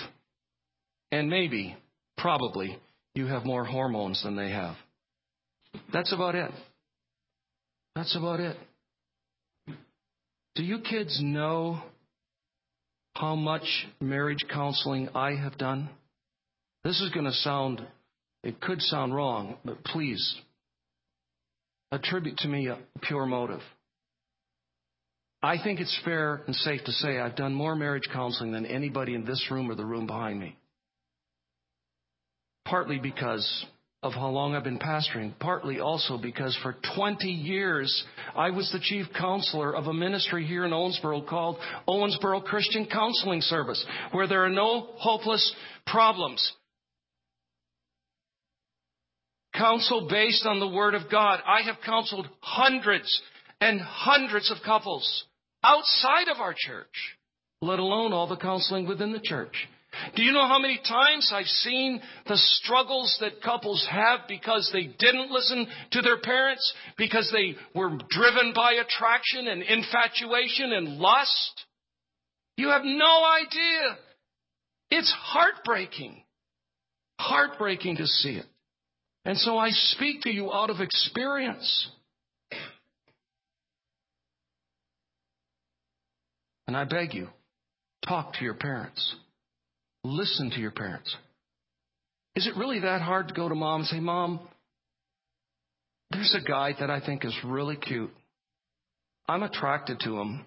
And 1.11 1.29
maybe, 1.29 1.75
probably, 2.17 2.77
you 3.19 3.27
have 3.27 3.45
more 3.45 3.65
hormones 3.65 4.23
than 4.23 4.35
they 4.35 4.49
have. 4.49 4.75
That's 5.93 6.13
about 6.13 6.35
it. 6.35 6.51
That's 7.95 8.15
about 8.15 8.39
it. 8.39 8.57
Do 10.55 10.63
you 10.63 10.79
kids 10.79 11.19
know 11.21 11.81
how 13.13 13.35
much 13.35 13.87
marriage 13.99 14.45
counseling 14.51 15.09
I 15.13 15.35
have 15.35 15.57
done? 15.57 15.89
This 16.83 17.01
is 17.01 17.11
going 17.11 17.25
to 17.25 17.31
sound, 17.31 17.85
it 18.43 18.61
could 18.61 18.81
sound 18.81 19.13
wrong, 19.13 19.57
but 19.65 19.83
please 19.83 20.35
attribute 21.91 22.37
to 22.37 22.47
me 22.47 22.67
a 22.67 22.77
pure 23.01 23.25
motive. 23.25 23.61
I 25.41 25.57
think 25.61 25.79
it's 25.79 25.99
fair 26.03 26.41
and 26.47 26.55
safe 26.55 26.83
to 26.85 26.91
say 26.91 27.19
I've 27.19 27.35
done 27.35 27.53
more 27.53 27.75
marriage 27.75 28.07
counseling 28.11 28.51
than 28.51 28.65
anybody 28.65 29.13
in 29.13 29.25
this 29.25 29.45
room 29.51 29.69
or 29.69 29.75
the 29.75 29.85
room 29.85 30.07
behind 30.07 30.39
me. 30.39 30.55
Partly 32.69 32.99
because 32.99 33.65
of 34.03 34.13
how 34.13 34.29
long 34.29 34.53
I've 34.53 34.63
been 34.63 34.77
pastoring, 34.77 35.33
partly 35.39 35.79
also 35.79 36.19
because 36.19 36.55
for 36.61 36.75
20 36.95 37.27
years 37.27 38.05
I 38.35 38.51
was 38.51 38.71
the 38.71 38.79
chief 38.79 39.07
counselor 39.17 39.75
of 39.75 39.87
a 39.87 39.93
ministry 39.93 40.45
here 40.45 40.65
in 40.65 40.71
Owensboro 40.71 41.27
called 41.27 41.57
Owensboro 41.87 42.43
Christian 42.43 42.85
Counseling 42.85 43.41
Service, 43.41 43.83
where 44.11 44.27
there 44.27 44.45
are 44.45 44.49
no 44.49 44.87
hopeless 44.97 45.53
problems. 45.87 46.53
Counsel 49.55 50.07
based 50.07 50.45
on 50.45 50.59
the 50.59 50.67
Word 50.69 50.93
of 50.93 51.09
God. 51.11 51.39
I 51.45 51.63
have 51.63 51.77
counseled 51.83 52.29
hundreds 52.39 53.21
and 53.59 53.81
hundreds 53.81 54.51
of 54.51 54.57
couples 54.63 55.25
outside 55.63 56.27
of 56.27 56.39
our 56.39 56.53
church, 56.55 57.17
let 57.63 57.79
alone 57.79 58.13
all 58.13 58.27
the 58.27 58.37
counseling 58.37 58.87
within 58.87 59.11
the 59.11 59.21
church. 59.21 59.67
Do 60.15 60.23
you 60.23 60.31
know 60.31 60.47
how 60.47 60.59
many 60.59 60.79
times 60.87 61.31
I've 61.33 61.45
seen 61.45 62.01
the 62.27 62.37
struggles 62.37 63.17
that 63.21 63.41
couples 63.41 63.85
have 63.89 64.21
because 64.27 64.69
they 64.71 64.83
didn't 64.83 65.31
listen 65.31 65.67
to 65.91 66.01
their 66.01 66.19
parents, 66.19 66.73
because 66.97 67.29
they 67.33 67.55
were 67.73 67.97
driven 68.09 68.53
by 68.53 68.73
attraction 68.73 69.47
and 69.47 69.63
infatuation 69.63 70.73
and 70.73 70.97
lust? 70.97 71.65
You 72.57 72.69
have 72.69 72.83
no 72.83 73.25
idea. 73.25 73.97
It's 74.91 75.11
heartbreaking. 75.11 76.23
Heartbreaking 77.19 77.97
to 77.97 78.05
see 78.05 78.35
it. 78.35 78.45
And 79.25 79.37
so 79.37 79.57
I 79.57 79.69
speak 79.71 80.21
to 80.21 80.29
you 80.29 80.51
out 80.51 80.69
of 80.69 80.79
experience. 80.79 81.89
And 86.67 86.77
I 86.77 86.83
beg 86.83 87.13
you, 87.15 87.29
talk 88.07 88.33
to 88.33 88.43
your 88.43 88.53
parents. 88.53 89.15
Listen 90.03 90.49
to 90.51 90.59
your 90.59 90.71
parents. 90.71 91.15
Is 92.35 92.47
it 92.47 92.57
really 92.57 92.79
that 92.79 93.01
hard 93.01 93.27
to 93.27 93.33
go 93.33 93.49
to 93.49 93.55
mom 93.55 93.81
and 93.81 93.89
say, 93.89 93.99
Mom, 93.99 94.39
there's 96.11 96.35
a 96.35 96.47
guy 96.47 96.73
that 96.79 96.89
I 96.89 96.99
think 97.05 97.25
is 97.25 97.35
really 97.45 97.75
cute. 97.75 98.11
I'm 99.27 99.43
attracted 99.43 99.99
to 100.01 100.19
him. 100.19 100.45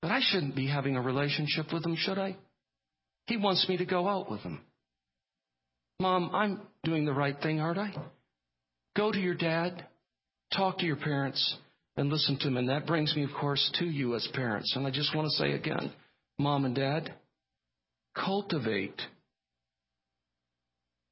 But 0.00 0.10
I 0.10 0.20
shouldn't 0.22 0.54
be 0.54 0.66
having 0.68 0.96
a 0.96 1.02
relationship 1.02 1.72
with 1.72 1.84
him, 1.84 1.96
should 1.96 2.18
I? 2.18 2.36
He 3.26 3.36
wants 3.36 3.68
me 3.68 3.78
to 3.78 3.86
go 3.86 4.06
out 4.06 4.30
with 4.30 4.40
him. 4.40 4.60
Mom, 6.00 6.30
I'm 6.34 6.62
doing 6.84 7.04
the 7.04 7.12
right 7.12 7.36
thing, 7.40 7.60
aren't 7.60 7.78
I? 7.78 7.94
Go 8.96 9.10
to 9.10 9.18
your 9.18 9.34
dad, 9.34 9.86
talk 10.54 10.78
to 10.78 10.86
your 10.86 10.96
parents, 10.96 11.56
and 11.96 12.10
listen 12.10 12.38
to 12.38 12.44
them. 12.44 12.56
And 12.56 12.68
that 12.68 12.86
brings 12.86 13.14
me, 13.16 13.24
of 13.24 13.30
course, 13.38 13.70
to 13.78 13.86
you 13.86 14.14
as 14.14 14.28
parents. 14.34 14.74
And 14.76 14.86
I 14.86 14.90
just 14.90 15.14
want 15.14 15.26
to 15.26 15.36
say 15.36 15.52
again, 15.52 15.92
Mom 16.38 16.64
and 16.64 16.74
Dad, 16.74 17.14
cultivate 18.14 19.00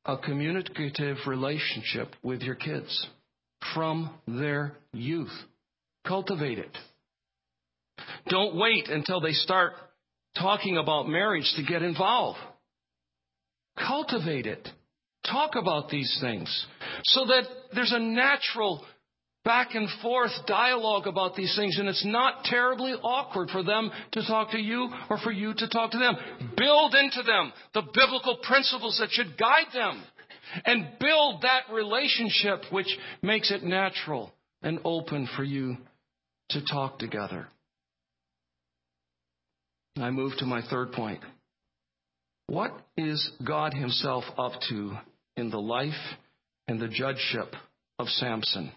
a 0.04 0.16
communicative 0.16 1.16
relationship 1.26 2.14
with 2.22 2.42
your 2.42 2.54
kids 2.54 3.06
from 3.74 4.10
their 4.26 4.72
youth. 4.92 5.32
Cultivate 6.06 6.58
it. 6.58 6.76
Don't 8.28 8.56
wait 8.56 8.88
until 8.88 9.20
they 9.20 9.32
start 9.32 9.72
talking 10.36 10.76
about 10.76 11.08
marriage 11.08 11.50
to 11.56 11.62
get 11.62 11.82
involved. 11.82 12.38
Cultivate 13.78 14.46
it. 14.46 14.68
Talk 15.24 15.54
about 15.54 15.88
these 15.88 16.18
things 16.20 16.66
so 17.04 17.24
that 17.26 17.44
there's 17.74 17.92
a 17.92 18.00
natural 18.00 18.84
back 19.44 19.74
and 19.74 19.88
forth 20.00 20.30
dialogue 20.46 21.06
about 21.06 21.34
these 21.34 21.54
things, 21.56 21.78
and 21.78 21.88
it's 21.88 22.04
not 22.04 22.44
terribly 22.44 22.92
awkward 22.92 23.50
for 23.50 23.62
them 23.62 23.90
to 24.12 24.26
talk 24.26 24.50
to 24.52 24.58
you 24.58 24.88
or 25.10 25.18
for 25.18 25.32
you 25.32 25.52
to 25.54 25.68
talk 25.68 25.90
to 25.90 25.98
them. 25.98 26.16
Build 26.56 26.94
into 26.94 27.22
them 27.22 27.52
the 27.74 27.82
biblical 27.82 28.38
principles 28.42 28.98
that 29.00 29.10
should 29.10 29.36
guide 29.38 29.66
them, 29.72 30.02
and 30.64 30.98
build 31.00 31.42
that 31.42 31.72
relationship 31.72 32.62
which 32.70 32.98
makes 33.22 33.50
it 33.50 33.62
natural 33.62 34.32
and 34.62 34.78
open 34.84 35.28
for 35.36 35.44
you 35.44 35.76
to 36.50 36.64
talk 36.64 36.98
together. 36.98 37.48
I 39.96 40.10
move 40.10 40.32
to 40.38 40.46
my 40.46 40.62
third 40.62 40.92
point. 40.92 41.20
What 42.46 42.72
is 42.96 43.30
God 43.44 43.72
Himself 43.72 44.24
up 44.38 44.52
to 44.68 44.92
in 45.36 45.50
the 45.50 45.60
life 45.60 45.92
and 46.68 46.80
the 46.80 46.88
judgeship 46.88 47.54
of 47.98 48.08
Samson? 48.08 48.72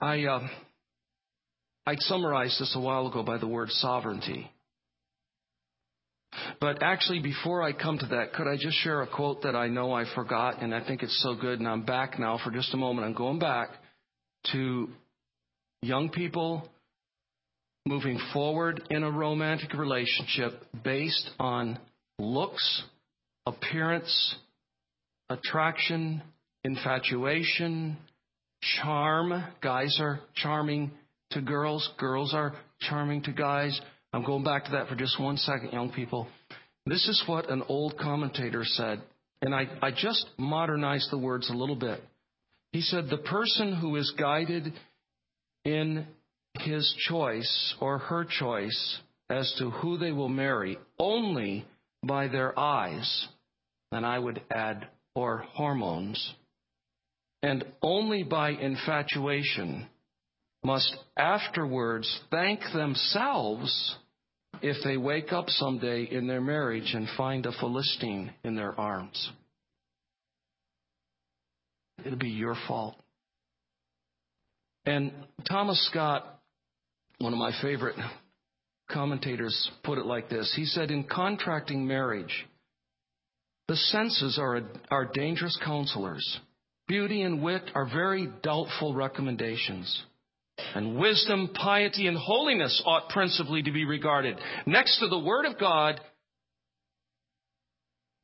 I, 0.00 0.24
uh, 0.24 0.46
I 1.86 1.94
summarized 1.96 2.60
this 2.60 2.74
a 2.76 2.80
while 2.80 3.06
ago 3.06 3.22
by 3.22 3.38
the 3.38 3.46
word 3.46 3.70
sovereignty. 3.70 4.50
But 6.60 6.82
actually, 6.82 7.20
before 7.20 7.62
I 7.62 7.72
come 7.72 7.98
to 7.98 8.06
that, 8.06 8.34
could 8.34 8.46
I 8.46 8.56
just 8.56 8.76
share 8.78 9.02
a 9.02 9.06
quote 9.06 9.42
that 9.42 9.56
I 9.56 9.68
know 9.68 9.92
I 9.92 10.04
forgot, 10.14 10.62
and 10.62 10.74
I 10.74 10.84
think 10.86 11.02
it's 11.02 11.22
so 11.22 11.34
good, 11.34 11.58
and 11.58 11.68
I'm 11.68 11.82
back 11.84 12.18
now 12.18 12.38
for 12.42 12.50
just 12.50 12.72
a 12.74 12.76
moment. 12.76 13.06
I'm 13.06 13.14
going 13.14 13.38
back 13.38 13.70
to 14.52 14.88
young 15.82 16.10
people 16.10 16.68
moving 17.86 18.20
forward 18.32 18.82
in 18.90 19.02
a 19.02 19.10
romantic 19.10 19.74
relationship 19.74 20.64
based 20.84 21.30
on 21.40 21.78
looks, 22.18 22.82
appearance, 23.46 24.36
attraction, 25.28 26.22
infatuation, 26.62 27.96
charm. 28.60 29.44
Guys 29.60 29.96
are 30.00 30.20
charming 30.34 30.90
to 31.32 31.40
girls, 31.40 31.88
girls 31.98 32.34
are 32.34 32.54
charming 32.80 33.22
to 33.22 33.32
guys. 33.32 33.78
I'm 34.12 34.24
going 34.24 34.44
back 34.44 34.64
to 34.66 34.72
that 34.72 34.88
for 34.88 34.96
just 34.96 35.20
one 35.20 35.36
second, 35.36 35.72
young 35.72 35.92
people. 35.92 36.26
This 36.86 37.06
is 37.08 37.22
what 37.26 37.50
an 37.50 37.62
old 37.68 37.98
commentator 37.98 38.64
said, 38.64 39.02
and 39.42 39.54
I, 39.54 39.68
I 39.80 39.90
just 39.90 40.26
modernized 40.38 41.10
the 41.10 41.18
words 41.18 41.48
a 41.50 41.54
little 41.54 41.76
bit. 41.76 42.02
He 42.72 42.80
said, 42.80 43.08
The 43.08 43.18
person 43.18 43.74
who 43.76 43.96
is 43.96 44.12
guided 44.18 44.72
in 45.64 46.06
his 46.58 46.94
choice 47.08 47.74
or 47.80 47.98
her 47.98 48.24
choice 48.24 48.98
as 49.28 49.54
to 49.58 49.70
who 49.70 49.98
they 49.98 50.10
will 50.10 50.28
marry 50.28 50.78
only 50.98 51.64
by 52.02 52.28
their 52.28 52.58
eyes, 52.58 53.28
and 53.92 54.04
I 54.04 54.18
would 54.18 54.42
add, 54.50 54.88
or 55.14 55.44
hormones, 55.52 56.34
and 57.42 57.64
only 57.82 58.22
by 58.22 58.50
infatuation, 58.50 59.86
must 60.62 60.94
afterwards 61.16 62.20
thank 62.30 62.60
themselves 62.74 63.96
if 64.62 64.76
they 64.84 64.96
wake 64.96 65.32
up 65.32 65.48
someday 65.48 66.04
in 66.04 66.26
their 66.26 66.40
marriage 66.40 66.92
and 66.94 67.08
find 67.16 67.46
a 67.46 67.52
Philistine 67.52 68.32
in 68.44 68.56
their 68.56 68.78
arms. 68.78 69.30
It'll 72.04 72.18
be 72.18 72.28
your 72.28 72.56
fault. 72.68 72.96
And 74.86 75.12
Thomas 75.48 75.86
Scott, 75.90 76.40
one 77.18 77.32
of 77.32 77.38
my 77.38 77.52
favorite 77.62 77.96
commentators, 78.90 79.70
put 79.84 79.98
it 79.98 80.06
like 80.06 80.28
this. 80.28 80.52
He 80.56 80.64
said, 80.64 80.90
In 80.90 81.04
contracting 81.04 81.86
marriage, 81.86 82.46
the 83.68 83.76
senses 83.76 84.38
are, 84.38 84.62
are 84.90 85.04
dangerous 85.06 85.58
counselors. 85.64 86.40
Beauty 86.90 87.22
and 87.22 87.40
wit 87.40 87.62
are 87.76 87.86
very 87.86 88.28
doubtful 88.42 88.96
recommendations. 88.96 90.02
And 90.74 90.98
wisdom, 90.98 91.50
piety, 91.54 92.08
and 92.08 92.18
holiness 92.18 92.82
ought 92.84 93.10
principally 93.10 93.62
to 93.62 93.70
be 93.70 93.84
regarded. 93.84 94.36
Next 94.66 94.98
to 94.98 95.06
the 95.06 95.20
Word 95.20 95.46
of 95.46 95.56
God, 95.56 96.00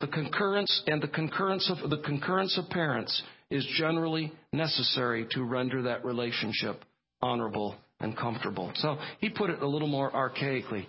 the 0.00 0.08
concurrence 0.08 0.82
and 0.88 1.00
the 1.00 1.06
concurrence 1.06 1.70
of 1.70 1.88
the 1.88 1.98
concurrence 1.98 2.58
of 2.58 2.68
parents 2.68 3.22
is 3.50 3.64
generally 3.78 4.32
necessary 4.52 5.28
to 5.30 5.44
render 5.44 5.82
that 5.82 6.04
relationship 6.04 6.84
honorable 7.22 7.76
and 8.00 8.16
comfortable. 8.16 8.72
So 8.74 8.98
he 9.20 9.30
put 9.30 9.50
it 9.50 9.62
a 9.62 9.68
little 9.68 9.86
more 9.86 10.10
archaically. 10.10 10.86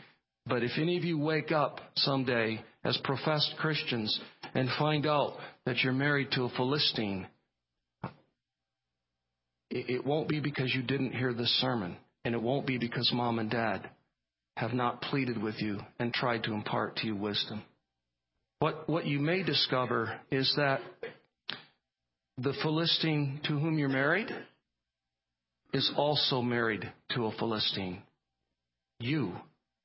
But 0.47 0.63
if 0.63 0.71
any 0.79 0.97
of 0.97 1.03
you 1.03 1.19
wake 1.19 1.51
up 1.51 1.79
someday 1.95 2.59
as 2.83 2.97
professed 3.03 3.53
Christians 3.59 4.19
and 4.55 4.67
find 4.79 5.05
out 5.05 5.35
that 5.67 5.83
you're 5.83 5.93
married 5.93 6.31
to 6.31 6.45
a 6.45 6.49
Philistine, 6.57 7.27
it 9.69 10.05
won't 10.05 10.29
be 10.29 10.39
because 10.39 10.73
you 10.73 10.81
didn't 10.81 11.13
hear 11.13 11.33
this 11.33 11.51
sermon, 11.59 11.97
and 12.23 12.33
it 12.33 12.41
won't 12.41 12.65
be 12.65 12.77
because 12.77 13.11
mom 13.13 13.39
and 13.39 13.49
dad 13.49 13.89
have 14.55 14.73
not 14.73 15.01
pleaded 15.01 15.41
with 15.41 15.55
you 15.59 15.79
and 15.99 16.13
tried 16.13 16.43
to 16.43 16.53
impart 16.53 16.95
to 16.97 17.07
you 17.07 17.15
wisdom. 17.15 17.63
What, 18.59 18.89
what 18.89 19.05
you 19.05 19.19
may 19.19 19.43
discover 19.43 20.19
is 20.31 20.51
that 20.57 20.79
the 22.39 22.53
Philistine 22.63 23.39
to 23.43 23.59
whom 23.59 23.77
you're 23.77 23.89
married 23.89 24.29
is 25.73 25.91
also 25.95 26.41
married 26.41 26.91
to 27.11 27.25
a 27.25 27.31
Philistine. 27.37 28.01
You 28.99 29.33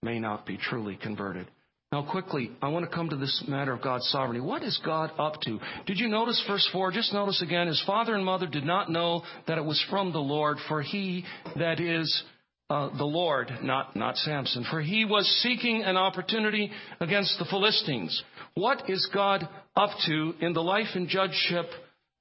may 0.03 0.19
not 0.19 0.47
be 0.47 0.57
truly 0.57 0.97
converted. 0.97 1.51
Now, 1.93 2.03
quickly, 2.11 2.51
I 2.63 2.69
want 2.69 2.89
to 2.89 2.95
come 2.95 3.11
to 3.11 3.17
this 3.17 3.45
matter 3.47 3.75
of 3.75 3.83
God's 3.83 4.09
sovereignty. 4.09 4.41
What 4.41 4.63
is 4.63 4.81
God 4.83 5.11
up 5.19 5.39
to? 5.43 5.61
Did 5.85 5.99
you 5.99 6.09
notice 6.09 6.43
verse 6.49 6.67
4? 6.73 6.91
Just 6.91 7.13
notice 7.13 7.43
again, 7.43 7.67
his 7.67 7.83
father 7.87 8.15
and 8.15 8.25
mother 8.25 8.47
did 8.47 8.65
not 8.65 8.91
know 8.91 9.23
that 9.47 9.59
it 9.59 9.65
was 9.65 9.85
from 9.91 10.11
the 10.11 10.19
Lord, 10.19 10.57
for 10.69 10.81
he, 10.81 11.23
that 11.57 11.81
is, 11.81 12.23
uh, 12.71 12.97
the 12.97 13.05
Lord, 13.05 13.53
not, 13.63 13.95
not 13.95 14.17
Samson, 14.17 14.65
for 14.71 14.81
he 14.81 15.05
was 15.05 15.27
seeking 15.43 15.83
an 15.83 15.99
opportunity 15.99 16.73
against 16.99 17.39
the 17.39 17.45
Philistines. 17.45 18.23
What 18.55 18.89
is 18.89 19.07
God 19.13 19.47
up 19.77 19.91
to 20.07 20.33
in 20.41 20.55
the 20.55 20.63
life 20.63 20.89
and 20.95 21.09
judgeship 21.09 21.67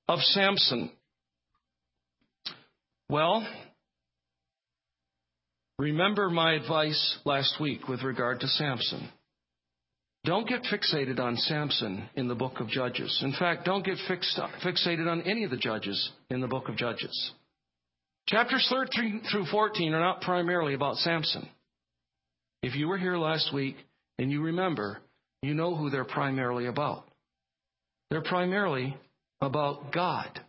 of 0.10 0.20
Samson? 0.20 0.92
Well, 3.08 3.48
remember 5.80 6.30
my 6.30 6.56
advice 6.56 7.20
last 7.24 7.56
week 7.62 7.88
with 7.88 8.04
regard 8.04 8.42
to 8.42 8.48
Samson. 8.48 9.10
Don't 10.24 10.48
get 10.48 10.62
fixated 10.64 11.20
on 11.20 11.36
Samson 11.36 12.08
in 12.16 12.28
the 12.28 12.36
book 12.36 12.60
of 12.60 12.68
Judges. 12.68 13.22
In 13.24 13.34
fact, 13.34 13.66
don't 13.66 13.84
get 13.84 13.98
fixed, 14.08 14.40
fixated 14.64 15.10
on 15.12 15.22
any 15.22 15.44
of 15.44 15.50
the 15.50 15.58
judges 15.58 16.12
in 16.30 16.42
the 16.42 16.48
book 16.48 16.70
of 16.70 16.78
Judges. 16.78 17.32
Chapters 18.28 18.68
13 18.70 19.24
through 19.32 19.46
14 19.48 19.94
are 19.94 20.00
not 20.00 20.22
primarily 20.22 20.76
about 20.76 20.98
Samson. 20.98 21.50
If 22.62 22.76
you 22.76 22.88
were 22.88 23.00
here 23.00 23.18
last 23.18 23.52
week 23.52 23.76
and 24.20 24.32
you 24.32 24.44
remember, 24.44 25.00
you 25.42 25.56
know 25.56 25.76
who 25.76 25.90
they're 25.90 26.06
primarily 26.06 26.68
about. 26.68 27.04
They're 28.12 28.22
primarily 28.22 28.96
about 29.42 29.92
God. 29.92 30.40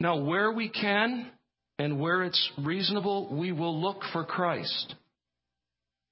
Now, 0.00 0.16
where 0.24 0.50
we 0.50 0.68
can, 0.68 1.30
and 1.78 2.00
where 2.00 2.24
it's 2.24 2.50
reasonable, 2.58 3.36
we 3.36 3.52
will 3.52 3.80
look 3.80 4.00
for 4.12 4.24
Christ, 4.24 4.94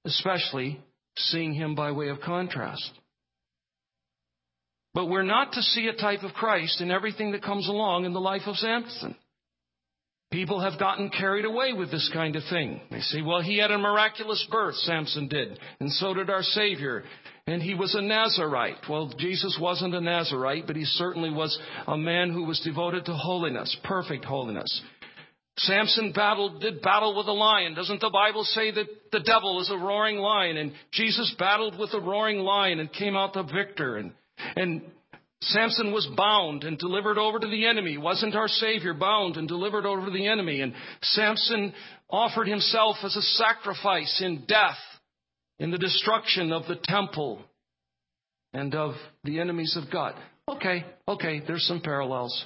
especially 0.05 0.79
seeing 1.17 1.53
him 1.53 1.75
by 1.75 1.91
way 1.91 2.09
of 2.09 2.21
contrast. 2.21 2.91
But 4.93 5.07
we're 5.07 5.23
not 5.23 5.53
to 5.53 5.61
see 5.61 5.87
a 5.87 5.93
type 5.93 6.23
of 6.23 6.33
Christ 6.33 6.79
in 6.79 6.89
everything 6.89 7.31
that 7.31 7.43
comes 7.43 7.67
along 7.67 8.05
in 8.05 8.13
the 8.13 8.21
life 8.21 8.43
of 8.45 8.55
Samson. 8.55 9.15
People 10.31 10.59
have 10.59 10.79
gotten 10.79 11.09
carried 11.09 11.45
away 11.45 11.73
with 11.73 11.91
this 11.91 12.09
kind 12.13 12.35
of 12.35 12.43
thing. 12.49 12.81
They 12.91 12.99
say, 12.99 13.21
well, 13.21 13.41
he 13.41 13.57
had 13.57 13.71
a 13.71 13.77
miraculous 13.77 14.45
birth, 14.49 14.75
Samson 14.75 15.27
did, 15.27 15.59
and 15.79 15.91
so 15.91 16.13
did 16.13 16.29
our 16.29 16.43
Savior. 16.43 17.03
And 17.47 17.61
he 17.61 17.75
was 17.75 17.93
a 17.93 18.01
Nazarite. 18.01 18.89
Well, 18.89 19.13
Jesus 19.19 19.57
wasn't 19.61 19.93
a 19.93 20.01
Nazarite, 20.01 20.65
but 20.65 20.75
he 20.75 20.85
certainly 20.85 21.29
was 21.29 21.57
a 21.87 21.97
man 21.97 22.31
who 22.31 22.43
was 22.43 22.59
devoted 22.61 23.05
to 23.05 23.13
holiness, 23.13 23.77
perfect 23.83 24.25
holiness. 24.25 24.81
Samson 25.57 26.11
battled, 26.13 26.59
did 26.59 26.81
battle 26.81 27.15
with 27.15 27.27
a 27.27 27.31
lion. 27.31 27.75
Doesn't 27.75 28.01
the 28.01 28.09
Bible 28.09 28.43
say 28.43 28.71
that 28.71 28.87
the 29.11 29.21
devil 29.21 29.61
is 29.61 29.69
a 29.71 29.77
roaring 29.77 30.17
lion? 30.17 30.57
And 30.57 30.73
Jesus 30.91 31.33
battled 31.39 31.79
with 31.79 31.93
a 31.93 31.99
roaring 31.99 32.39
lion 32.39 32.79
and 32.79 32.91
came 32.91 33.15
out 33.15 33.33
the 33.33 33.43
victor. 33.43 33.95
And, 33.95 34.11
and 34.57 34.81
Samson 35.41 35.93
was 35.93 36.07
bound 36.17 36.65
and 36.65 36.77
delivered 36.77 37.17
over 37.17 37.39
to 37.39 37.47
the 37.47 37.67
enemy. 37.67 37.97
Wasn't 37.97 38.35
our 38.35 38.49
Savior 38.49 38.93
bound 38.93 39.37
and 39.37 39.47
delivered 39.47 39.85
over 39.85 40.05
to 40.05 40.11
the 40.11 40.27
enemy? 40.27 40.59
And 40.59 40.73
Samson 41.01 41.73
offered 42.09 42.47
himself 42.47 42.97
as 43.03 43.15
a 43.15 43.21
sacrifice 43.21 44.21
in 44.23 44.43
death, 44.47 44.77
in 45.59 45.71
the 45.71 45.77
destruction 45.77 46.51
of 46.51 46.67
the 46.67 46.79
temple 46.83 47.39
and 48.53 48.75
of 48.75 48.95
the 49.23 49.39
enemies 49.39 49.77
of 49.81 49.91
God. 49.91 50.15
Okay, 50.49 50.85
okay, 51.07 51.41
there's 51.47 51.65
some 51.65 51.81
parallels. 51.81 52.45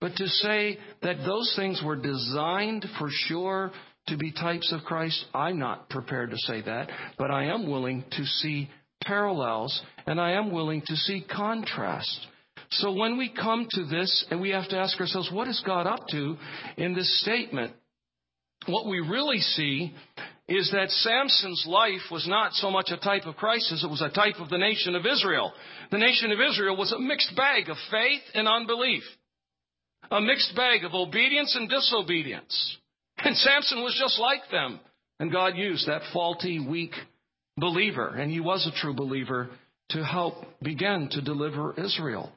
But 0.00 0.16
to 0.16 0.28
say 0.28 0.78
that 1.02 1.24
those 1.24 1.52
things 1.56 1.82
were 1.84 1.96
designed 1.96 2.84
for 2.98 3.08
sure 3.10 3.72
to 4.08 4.16
be 4.16 4.30
types 4.30 4.72
of 4.72 4.82
Christ, 4.82 5.24
I'm 5.34 5.58
not 5.58 5.88
prepared 5.88 6.30
to 6.30 6.38
say 6.38 6.60
that. 6.62 6.90
But 7.18 7.30
I 7.30 7.46
am 7.46 7.68
willing 7.68 8.04
to 8.12 8.24
see 8.24 8.68
parallels 9.02 9.80
and 10.06 10.20
I 10.20 10.32
am 10.32 10.52
willing 10.52 10.82
to 10.86 10.96
see 10.96 11.24
contrast. 11.34 12.26
So 12.72 12.92
when 12.92 13.16
we 13.16 13.32
come 13.32 13.66
to 13.70 13.84
this 13.84 14.26
and 14.30 14.40
we 14.40 14.50
have 14.50 14.68
to 14.68 14.78
ask 14.78 15.00
ourselves, 15.00 15.30
what 15.32 15.48
is 15.48 15.62
God 15.64 15.86
up 15.86 16.00
to 16.10 16.36
in 16.76 16.94
this 16.94 17.20
statement? 17.22 17.72
What 18.66 18.86
we 18.86 19.00
really 19.00 19.38
see 19.38 19.94
is 20.48 20.70
that 20.72 20.90
Samson's 20.90 21.64
life 21.66 22.10
was 22.10 22.26
not 22.28 22.52
so 22.52 22.70
much 22.70 22.90
a 22.90 22.96
type 22.96 23.26
of 23.26 23.36
Christ 23.36 23.72
as 23.72 23.82
it 23.82 23.90
was 23.90 24.02
a 24.02 24.10
type 24.10 24.40
of 24.40 24.48
the 24.48 24.58
nation 24.58 24.94
of 24.94 25.06
Israel. 25.06 25.52
The 25.90 25.98
nation 25.98 26.32
of 26.32 26.38
Israel 26.40 26.76
was 26.76 26.92
a 26.92 26.98
mixed 26.98 27.34
bag 27.36 27.68
of 27.68 27.76
faith 27.90 28.22
and 28.34 28.46
unbelief 28.46 29.02
a 30.10 30.20
mixed 30.20 30.54
bag 30.54 30.84
of 30.84 30.94
obedience 30.94 31.54
and 31.56 31.68
disobedience. 31.68 32.76
And 33.18 33.36
Samson 33.36 33.82
was 33.82 33.98
just 34.00 34.18
like 34.18 34.50
them. 34.50 34.80
And 35.18 35.32
God 35.32 35.56
used 35.56 35.88
that 35.88 36.02
faulty, 36.12 36.60
weak 36.60 36.92
believer, 37.56 38.08
and 38.08 38.30
he 38.30 38.40
was 38.40 38.66
a 38.66 38.80
true 38.80 38.94
believer, 38.94 39.48
to 39.90 40.04
help 40.04 40.34
begin 40.60 41.08
to 41.12 41.22
deliver 41.22 41.74
Israel. 41.78 42.32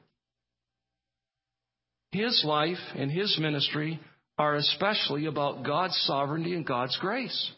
His 2.12 2.42
life 2.44 2.78
and 2.96 3.10
his 3.10 3.36
ministry 3.38 4.00
are 4.38 4.56
especially 4.56 5.26
about 5.26 5.64
God's 5.64 5.96
sovereignty 6.06 6.54
and 6.54 6.66
God's 6.66 6.96
grace. 6.98 7.52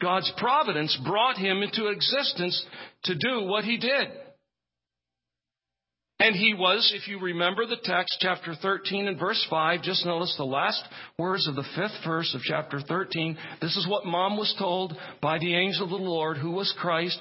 God's 0.00 0.32
providence 0.38 0.98
brought 1.04 1.36
him 1.36 1.62
into 1.62 1.88
existence 1.88 2.64
to 3.04 3.14
do 3.14 3.42
what 3.42 3.64
he 3.64 3.76
did. 3.76 4.08
And 6.20 6.36
he 6.36 6.52
was, 6.52 6.92
if 6.94 7.08
you 7.08 7.18
remember 7.18 7.64
the 7.64 7.80
text, 7.82 8.18
chapter 8.20 8.54
13 8.54 9.08
and 9.08 9.18
verse 9.18 9.44
5, 9.48 9.80
just 9.80 10.04
notice 10.04 10.34
the 10.36 10.44
last 10.44 10.84
words 11.18 11.48
of 11.48 11.54
the 11.54 11.64
fifth 11.74 12.04
verse 12.04 12.34
of 12.34 12.42
chapter 12.42 12.78
13. 12.78 13.38
This 13.62 13.74
is 13.74 13.88
what 13.88 14.04
mom 14.04 14.36
was 14.36 14.54
told 14.58 14.92
by 15.22 15.38
the 15.38 15.54
angel 15.54 15.84
of 15.84 15.90
the 15.90 15.96
Lord, 15.96 16.36
who 16.36 16.50
was 16.50 16.74
Christ. 16.78 17.18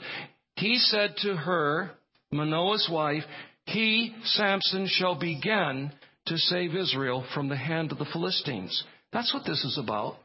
He 0.58 0.78
said 0.80 1.16
to 1.22 1.34
her, 1.34 1.92
Manoah's 2.34 2.90
wife, 2.92 3.24
He, 3.68 4.14
Samson, 4.24 4.86
shall 4.90 5.18
begin 5.18 5.94
to 6.26 6.38
save 6.38 6.76
Israel 6.76 7.26
from 7.34 7.48
the 7.48 7.56
hand 7.56 7.94
of 7.94 8.00
the 8.00 8.06
Philistines. 8.12 8.84
That's 9.14 9.34
what 9.34 9.46
this 9.46 9.64
is 9.64 9.80
about. 9.82 10.18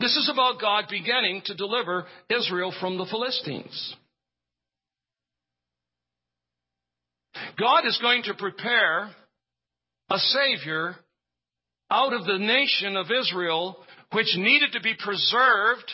This 0.00 0.16
is 0.16 0.30
about 0.32 0.62
God 0.62 0.86
beginning 0.88 1.42
to 1.44 1.54
deliver 1.54 2.06
Israel 2.30 2.74
from 2.80 2.96
the 2.96 3.06
Philistines. 3.06 3.96
God 7.58 7.86
is 7.86 7.98
going 8.00 8.24
to 8.24 8.34
prepare 8.34 9.10
a 10.10 10.18
Savior 10.18 10.96
out 11.90 12.12
of 12.12 12.24
the 12.24 12.38
nation 12.38 12.96
of 12.96 13.06
Israel, 13.10 13.76
which 14.12 14.36
needed 14.36 14.72
to 14.72 14.80
be 14.80 14.94
preserved, 14.98 15.90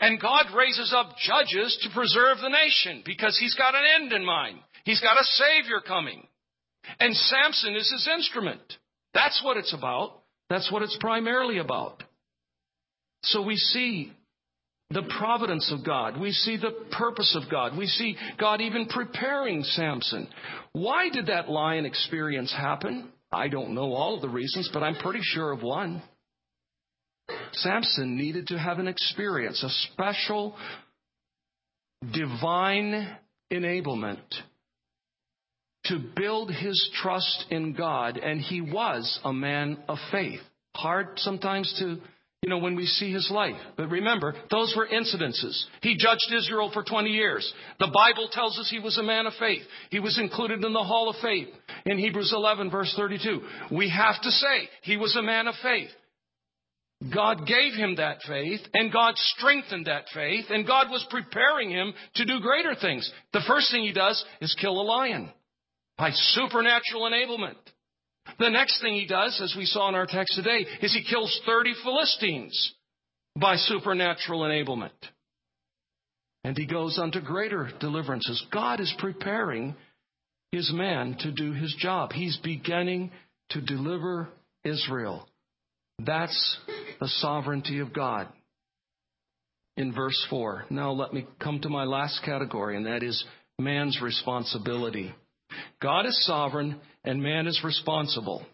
and 0.00 0.20
God 0.20 0.46
raises 0.54 0.92
up 0.94 1.16
judges 1.18 1.78
to 1.82 1.94
preserve 1.94 2.38
the 2.40 2.48
nation 2.48 3.02
because 3.04 3.36
He's 3.38 3.54
got 3.54 3.74
an 3.74 3.84
end 4.00 4.12
in 4.12 4.24
mind. 4.24 4.58
He's 4.84 5.00
got 5.00 5.20
a 5.20 5.24
Savior 5.24 5.80
coming. 5.86 6.26
And 7.00 7.14
Samson 7.14 7.74
is 7.76 7.90
His 7.90 8.08
instrument. 8.12 8.60
That's 9.14 9.42
what 9.44 9.56
it's 9.56 9.74
about. 9.74 10.22
That's 10.48 10.70
what 10.70 10.82
it's 10.82 10.96
primarily 11.00 11.58
about. 11.58 12.02
So 13.22 13.42
we 13.42 13.56
see 13.56 14.12
the 14.90 15.02
providence 15.18 15.70
of 15.72 15.84
God. 15.84 16.18
We 16.18 16.32
see 16.32 16.56
the 16.56 16.72
purpose 16.96 17.36
of 17.40 17.50
God. 17.50 17.76
We 17.76 17.86
see 17.86 18.16
God 18.38 18.60
even 18.60 18.86
preparing 18.86 19.62
Samson. 19.62 20.28
Why 20.72 21.10
did 21.10 21.26
that 21.26 21.50
lion 21.50 21.84
experience 21.84 22.52
happen? 22.52 23.12
I 23.30 23.48
don't 23.48 23.74
know 23.74 23.92
all 23.92 24.14
of 24.14 24.22
the 24.22 24.28
reasons, 24.28 24.70
but 24.72 24.82
I'm 24.82 24.96
pretty 24.96 25.20
sure 25.22 25.52
of 25.52 25.62
one. 25.62 26.02
Samson 27.52 28.16
needed 28.16 28.46
to 28.48 28.58
have 28.58 28.78
an 28.78 28.88
experience, 28.88 29.62
a 29.62 29.92
special 29.92 30.56
divine 32.12 33.16
enablement 33.52 34.22
to 35.84 35.98
build 36.16 36.50
his 36.50 36.90
trust 37.02 37.46
in 37.50 37.74
God, 37.74 38.18
and 38.18 38.40
he 38.40 38.60
was 38.60 39.20
a 39.24 39.32
man 39.32 39.78
of 39.88 39.98
faith. 40.10 40.40
Hard 40.74 41.18
sometimes 41.18 41.74
to 41.78 41.98
you 42.42 42.48
know, 42.48 42.58
when 42.58 42.76
we 42.76 42.86
see 42.86 43.12
his 43.12 43.28
life. 43.32 43.56
But 43.76 43.90
remember, 43.90 44.34
those 44.50 44.72
were 44.76 44.86
incidences. 44.86 45.60
He 45.82 45.96
judged 45.96 46.32
Israel 46.32 46.70
for 46.72 46.84
20 46.84 47.10
years. 47.10 47.52
The 47.80 47.90
Bible 47.92 48.28
tells 48.30 48.58
us 48.58 48.68
he 48.70 48.78
was 48.78 48.96
a 48.96 49.02
man 49.02 49.26
of 49.26 49.32
faith. 49.40 49.62
He 49.90 49.98
was 49.98 50.18
included 50.18 50.64
in 50.64 50.72
the 50.72 50.84
hall 50.84 51.08
of 51.08 51.16
faith 51.20 51.48
in 51.84 51.98
Hebrews 51.98 52.32
11 52.34 52.70
verse 52.70 52.94
32. 52.96 53.40
We 53.72 53.90
have 53.90 54.20
to 54.22 54.30
say 54.30 54.68
he 54.82 54.96
was 54.96 55.16
a 55.16 55.22
man 55.22 55.48
of 55.48 55.54
faith. 55.62 55.90
God 57.12 57.46
gave 57.46 57.74
him 57.74 57.96
that 57.96 58.18
faith 58.26 58.60
and 58.74 58.92
God 58.92 59.14
strengthened 59.16 59.86
that 59.86 60.06
faith 60.12 60.46
and 60.50 60.66
God 60.66 60.90
was 60.90 61.06
preparing 61.10 61.70
him 61.70 61.92
to 62.16 62.24
do 62.24 62.40
greater 62.40 62.74
things. 62.80 63.10
The 63.32 63.44
first 63.46 63.70
thing 63.72 63.82
he 63.82 63.92
does 63.92 64.24
is 64.40 64.56
kill 64.60 64.80
a 64.80 64.82
lion 64.82 65.30
by 65.96 66.10
supernatural 66.12 67.02
enablement. 67.02 67.56
The 68.38 68.50
next 68.50 68.80
thing 68.80 68.94
he 68.94 69.06
does, 69.06 69.40
as 69.42 69.54
we 69.56 69.64
saw 69.64 69.88
in 69.88 69.94
our 69.94 70.06
text 70.06 70.34
today, 70.36 70.66
is 70.82 70.92
he 70.92 71.04
kills 71.08 71.40
30 71.46 71.74
Philistines 71.82 72.74
by 73.40 73.56
supernatural 73.56 74.40
enablement. 74.40 74.90
And 76.44 76.56
he 76.56 76.66
goes 76.66 76.98
on 76.98 77.10
to 77.12 77.20
greater 77.20 77.70
deliverances. 77.80 78.44
God 78.52 78.80
is 78.80 78.94
preparing 78.98 79.74
his 80.52 80.72
man 80.72 81.16
to 81.20 81.32
do 81.32 81.52
his 81.52 81.74
job. 81.78 82.12
He's 82.12 82.38
beginning 82.42 83.10
to 83.50 83.60
deliver 83.60 84.28
Israel. 84.64 85.28
That's 85.98 86.58
the 87.00 87.08
sovereignty 87.08 87.80
of 87.80 87.92
God. 87.92 88.28
In 89.76 89.92
verse 89.92 90.26
4. 90.30 90.66
Now 90.70 90.92
let 90.92 91.12
me 91.12 91.26
come 91.40 91.60
to 91.60 91.68
my 91.68 91.84
last 91.84 92.22
category, 92.24 92.76
and 92.76 92.86
that 92.86 93.02
is 93.02 93.24
man's 93.58 94.00
responsibility. 94.00 95.14
God 95.80 96.06
is 96.06 96.26
sovereign 96.26 96.80
and 97.04 97.22
man 97.22 97.46
is 97.46 97.60
responsible. 97.64 98.44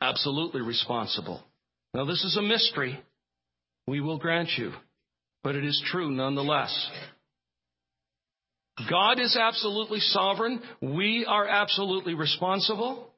Absolutely 0.00 0.62
responsible. 0.62 1.42
Now, 1.94 2.04
this 2.04 2.24
is 2.24 2.36
a 2.36 2.42
mystery. 2.42 3.00
We 3.86 4.00
will 4.00 4.18
grant 4.18 4.50
you, 4.56 4.72
but 5.42 5.56
it 5.56 5.64
is 5.64 5.82
true 5.86 6.10
nonetheless. 6.10 6.90
God 8.88 9.20
is 9.20 9.36
absolutely 9.36 10.00
sovereign. 10.00 10.60
We 10.80 11.26
are 11.28 11.46
absolutely 11.46 12.14
responsible. 12.14 13.08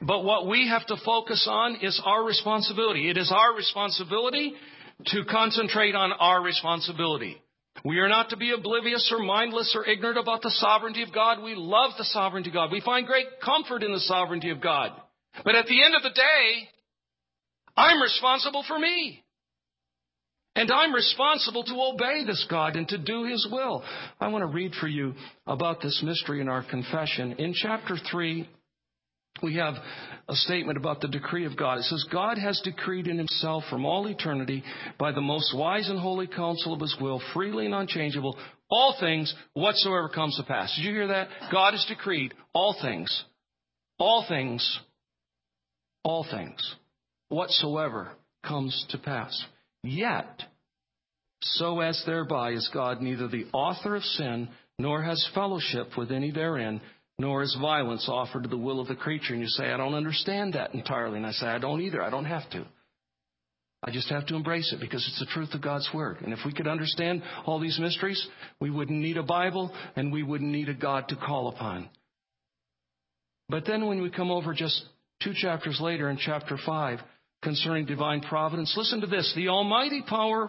But 0.00 0.24
what 0.24 0.46
we 0.46 0.68
have 0.68 0.86
to 0.86 0.96
focus 1.04 1.46
on 1.50 1.76
is 1.80 2.00
our 2.04 2.24
responsibility. 2.24 3.08
It 3.08 3.16
is 3.16 3.32
our 3.34 3.56
responsibility 3.56 4.54
to 5.06 5.24
concentrate 5.24 5.94
on 5.94 6.12
our 6.12 6.42
responsibility. 6.42 7.41
We 7.84 7.98
are 7.98 8.08
not 8.08 8.30
to 8.30 8.36
be 8.36 8.52
oblivious 8.52 9.12
or 9.12 9.22
mindless 9.24 9.74
or 9.76 9.86
ignorant 9.86 10.18
about 10.18 10.42
the 10.42 10.50
sovereignty 10.50 11.02
of 11.02 11.12
God. 11.12 11.42
We 11.42 11.54
love 11.56 11.92
the 11.98 12.04
sovereignty 12.04 12.50
of 12.50 12.54
God. 12.54 12.70
We 12.70 12.80
find 12.80 13.06
great 13.06 13.26
comfort 13.44 13.82
in 13.82 13.92
the 13.92 14.00
sovereignty 14.00 14.50
of 14.50 14.60
God. 14.60 14.92
But 15.44 15.56
at 15.56 15.66
the 15.66 15.82
end 15.82 15.94
of 15.94 16.02
the 16.02 16.10
day, 16.10 16.68
I'm 17.76 18.00
responsible 18.00 18.64
for 18.68 18.78
me. 18.78 19.24
And 20.54 20.70
I'm 20.70 20.92
responsible 20.92 21.64
to 21.64 21.92
obey 21.94 22.24
this 22.26 22.46
God 22.50 22.76
and 22.76 22.86
to 22.88 22.98
do 22.98 23.24
His 23.24 23.48
will. 23.50 23.82
I 24.20 24.28
want 24.28 24.42
to 24.42 24.46
read 24.46 24.74
for 24.74 24.86
you 24.86 25.14
about 25.46 25.80
this 25.80 26.02
mystery 26.04 26.42
in 26.42 26.48
our 26.48 26.62
confession. 26.62 27.32
In 27.38 27.54
chapter 27.54 27.96
3, 28.10 28.48
we 29.42 29.56
have 29.56 29.74
a 30.28 30.34
statement 30.34 30.78
about 30.78 31.00
the 31.00 31.08
decree 31.08 31.44
of 31.46 31.56
God. 31.56 31.78
It 31.78 31.84
says, 31.84 32.04
God 32.12 32.38
has 32.38 32.60
decreed 32.64 33.06
in 33.08 33.18
himself 33.18 33.64
from 33.68 33.84
all 33.84 34.06
eternity 34.06 34.62
by 34.98 35.12
the 35.12 35.20
most 35.20 35.54
wise 35.56 35.88
and 35.88 35.98
holy 35.98 36.26
counsel 36.26 36.72
of 36.72 36.80
his 36.80 36.96
will, 37.00 37.20
freely 37.34 37.66
and 37.66 37.74
unchangeable, 37.74 38.38
all 38.70 38.96
things 39.00 39.34
whatsoever 39.54 40.08
comes 40.08 40.36
to 40.36 40.44
pass. 40.44 40.74
Did 40.76 40.84
you 40.84 40.92
hear 40.92 41.08
that? 41.08 41.28
God 41.50 41.72
has 41.72 41.84
decreed 41.88 42.34
all 42.54 42.76
things, 42.80 43.24
all 43.98 44.24
things, 44.28 44.78
all 46.04 46.24
things 46.30 46.74
whatsoever 47.28 48.12
comes 48.46 48.86
to 48.90 48.98
pass. 48.98 49.44
Yet, 49.82 50.42
so 51.42 51.80
as 51.80 52.02
thereby 52.06 52.52
is 52.52 52.70
God 52.72 53.00
neither 53.00 53.28
the 53.28 53.46
author 53.52 53.96
of 53.96 54.02
sin, 54.02 54.48
nor 54.78 55.02
has 55.02 55.28
fellowship 55.34 55.96
with 55.96 56.12
any 56.12 56.30
therein, 56.30 56.80
nor 57.18 57.42
is 57.42 57.56
violence 57.60 58.08
offered 58.08 58.44
to 58.44 58.48
the 58.48 58.56
will 58.56 58.80
of 58.80 58.88
the 58.88 58.94
creature. 58.94 59.34
And 59.34 59.42
you 59.42 59.48
say, 59.48 59.70
I 59.70 59.76
don't 59.76 59.94
understand 59.94 60.54
that 60.54 60.74
entirely. 60.74 61.18
And 61.18 61.26
I 61.26 61.32
say, 61.32 61.46
I 61.46 61.58
don't 61.58 61.80
either. 61.80 62.02
I 62.02 62.10
don't 62.10 62.24
have 62.24 62.48
to. 62.50 62.64
I 63.84 63.90
just 63.90 64.08
have 64.10 64.26
to 64.26 64.36
embrace 64.36 64.72
it 64.72 64.80
because 64.80 65.04
it's 65.06 65.18
the 65.18 65.32
truth 65.32 65.54
of 65.54 65.62
God's 65.62 65.88
Word. 65.92 66.18
And 66.22 66.32
if 66.32 66.38
we 66.46 66.52
could 66.52 66.68
understand 66.68 67.22
all 67.44 67.58
these 67.58 67.78
mysteries, 67.80 68.24
we 68.60 68.70
wouldn't 68.70 68.98
need 68.98 69.16
a 69.16 69.24
Bible 69.24 69.74
and 69.96 70.12
we 70.12 70.22
wouldn't 70.22 70.50
need 70.50 70.68
a 70.68 70.74
God 70.74 71.08
to 71.08 71.16
call 71.16 71.48
upon. 71.48 71.88
But 73.48 73.66
then 73.66 73.86
when 73.86 74.00
we 74.00 74.10
come 74.10 74.30
over 74.30 74.54
just 74.54 74.84
two 75.22 75.32
chapters 75.34 75.78
later 75.80 76.08
in 76.08 76.16
chapter 76.16 76.56
5 76.64 77.00
concerning 77.42 77.86
divine 77.86 78.20
providence, 78.20 78.72
listen 78.76 79.00
to 79.00 79.08
this. 79.08 79.32
The 79.34 79.48
almighty 79.48 80.02
power 80.08 80.48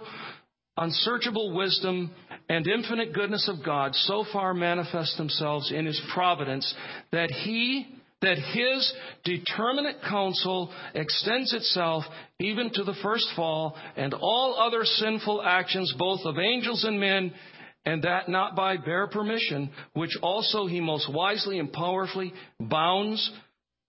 unsearchable 0.78 1.53
wisdom 1.53 2.11
and 2.50 2.68
infinite 2.68 3.14
goodness 3.14 3.48
of 3.48 3.66
God 3.66 3.96
so 3.96 4.26
far 4.32 4.54
manifest 4.54 5.18
themselves 5.18 5.72
in 5.72 5.86
his 5.86 6.02
providence 6.14 6.74
that 7.12 7.32
he 7.32 7.88
that 8.22 8.38
his 8.38 8.94
determinate 9.26 9.98
counsel 10.08 10.74
extends 10.96 11.54
itself 11.54 12.06
even 12.39 12.72
to 12.72 12.86
the 12.86 12.96
first 13.04 13.28
fall 13.36 13.76
and 13.98 14.14
all 14.14 14.56
other 14.58 14.86
sinful 14.86 15.41
actions 15.44 15.94
both 15.98 16.22
of 16.24 16.38
angels 16.38 16.86
and 16.86 17.00
men 17.00 17.34
and 17.86 18.04
that 18.04 18.30
not 18.30 18.56
by 18.56 18.78
bare 18.78 19.08
permission 19.08 19.70
which 19.94 20.18
also 20.22 20.66
he 20.68 20.80
most 20.80 21.12
wisely 21.14 21.60
and 21.60 21.74
powerfully 21.74 22.34
bounds 22.60 23.30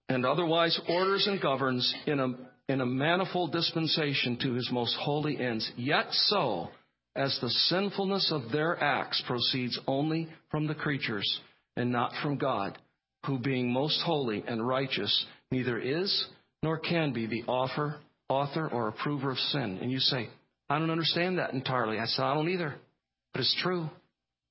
and 0.09 0.27
otherwise 0.27 0.79
orders 0.89 1.27
and 1.29 1.41
governs 1.41 1.95
in 2.07 2.19
a 2.19 2.29
in 2.69 2.81
a 2.81 2.87
manifold 2.87 3.53
dispensation 3.53 4.39
to 4.39 4.55
his 4.55 4.71
most 4.73 4.97
holy 4.99 5.39
ends, 5.39 5.71
yet 5.77 6.07
so 6.11 6.71
as 7.17 7.39
the 7.41 7.51
sinfulness 7.51 8.33
of 8.33 8.51
their 8.51 8.83
acts 8.83 9.23
proceeds 9.27 9.79
only 9.87 10.29
from 10.51 10.67
the 10.67 10.75
creatures 10.75 11.41
and 11.77 11.91
not 11.91 12.12
from 12.23 12.37
God, 12.37 12.79
who 13.27 13.39
being 13.39 13.73
most 13.73 14.01
holy 14.05 14.45
and 14.47 14.67
righteous 14.67 15.27
neither 15.51 15.79
is 15.79 16.27
nor 16.62 16.79
can 16.79 17.12
be 17.12 17.27
the 17.27 17.43
author, 17.45 17.97
author 18.29 18.69
or 18.69 18.89
approver 18.89 19.31
of 19.31 19.39
sin. 19.39 19.79
And 19.81 19.91
you 19.91 19.99
say, 19.99 20.29
I 20.69 20.79
don't 20.79 20.91
understand 20.91 21.39
that 21.39 21.53
entirely. 21.53 21.99
I 21.99 22.07
say, 22.07 22.23
I 22.23 22.35
don't 22.35 22.49
either. 22.49 22.75
But 23.33 23.41
it's 23.41 23.57
true. 23.62 23.89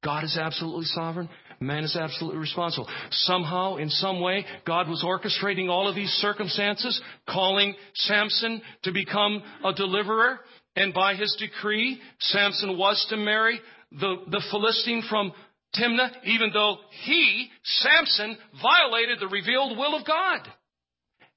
God 0.04 0.24
is 0.24 0.38
absolutely 0.38 0.86
sovereign. 0.86 1.30
Man 1.60 1.84
is 1.84 1.96
absolutely 1.96 2.40
responsible. 2.40 2.88
Somehow, 3.12 3.78
in 3.78 3.90
some 3.90 4.20
way, 4.20 4.46
God 4.66 4.90
was 4.90 5.04
orchestrating 5.04 5.70
all 5.70 5.88
of 5.88 5.96
these 5.96 6.10
circumstances, 6.10 7.02
calling 7.28 7.74
Samson 7.94 8.62
to 8.84 8.92
become 8.92 9.42
a 9.64 9.74
deliverer. 9.74 10.40
And 10.76 10.94
by 10.94 11.16
his 11.16 11.36
decree, 11.40 12.00
Samson 12.20 12.78
was 12.78 13.06
to 13.10 13.18
marry 13.18 13.60
the, 13.92 14.16
the 14.28 14.42
Philistine 14.50 15.04
from 15.10 15.32
Timnah, 15.76 16.12
even 16.26 16.52
though 16.54 16.78
he, 17.06 17.50
Samson, 17.64 18.38
violated 18.62 19.20
the 19.20 19.28
revealed 19.28 19.78
will 19.78 19.96
of 19.96 20.06
God. 20.06 20.40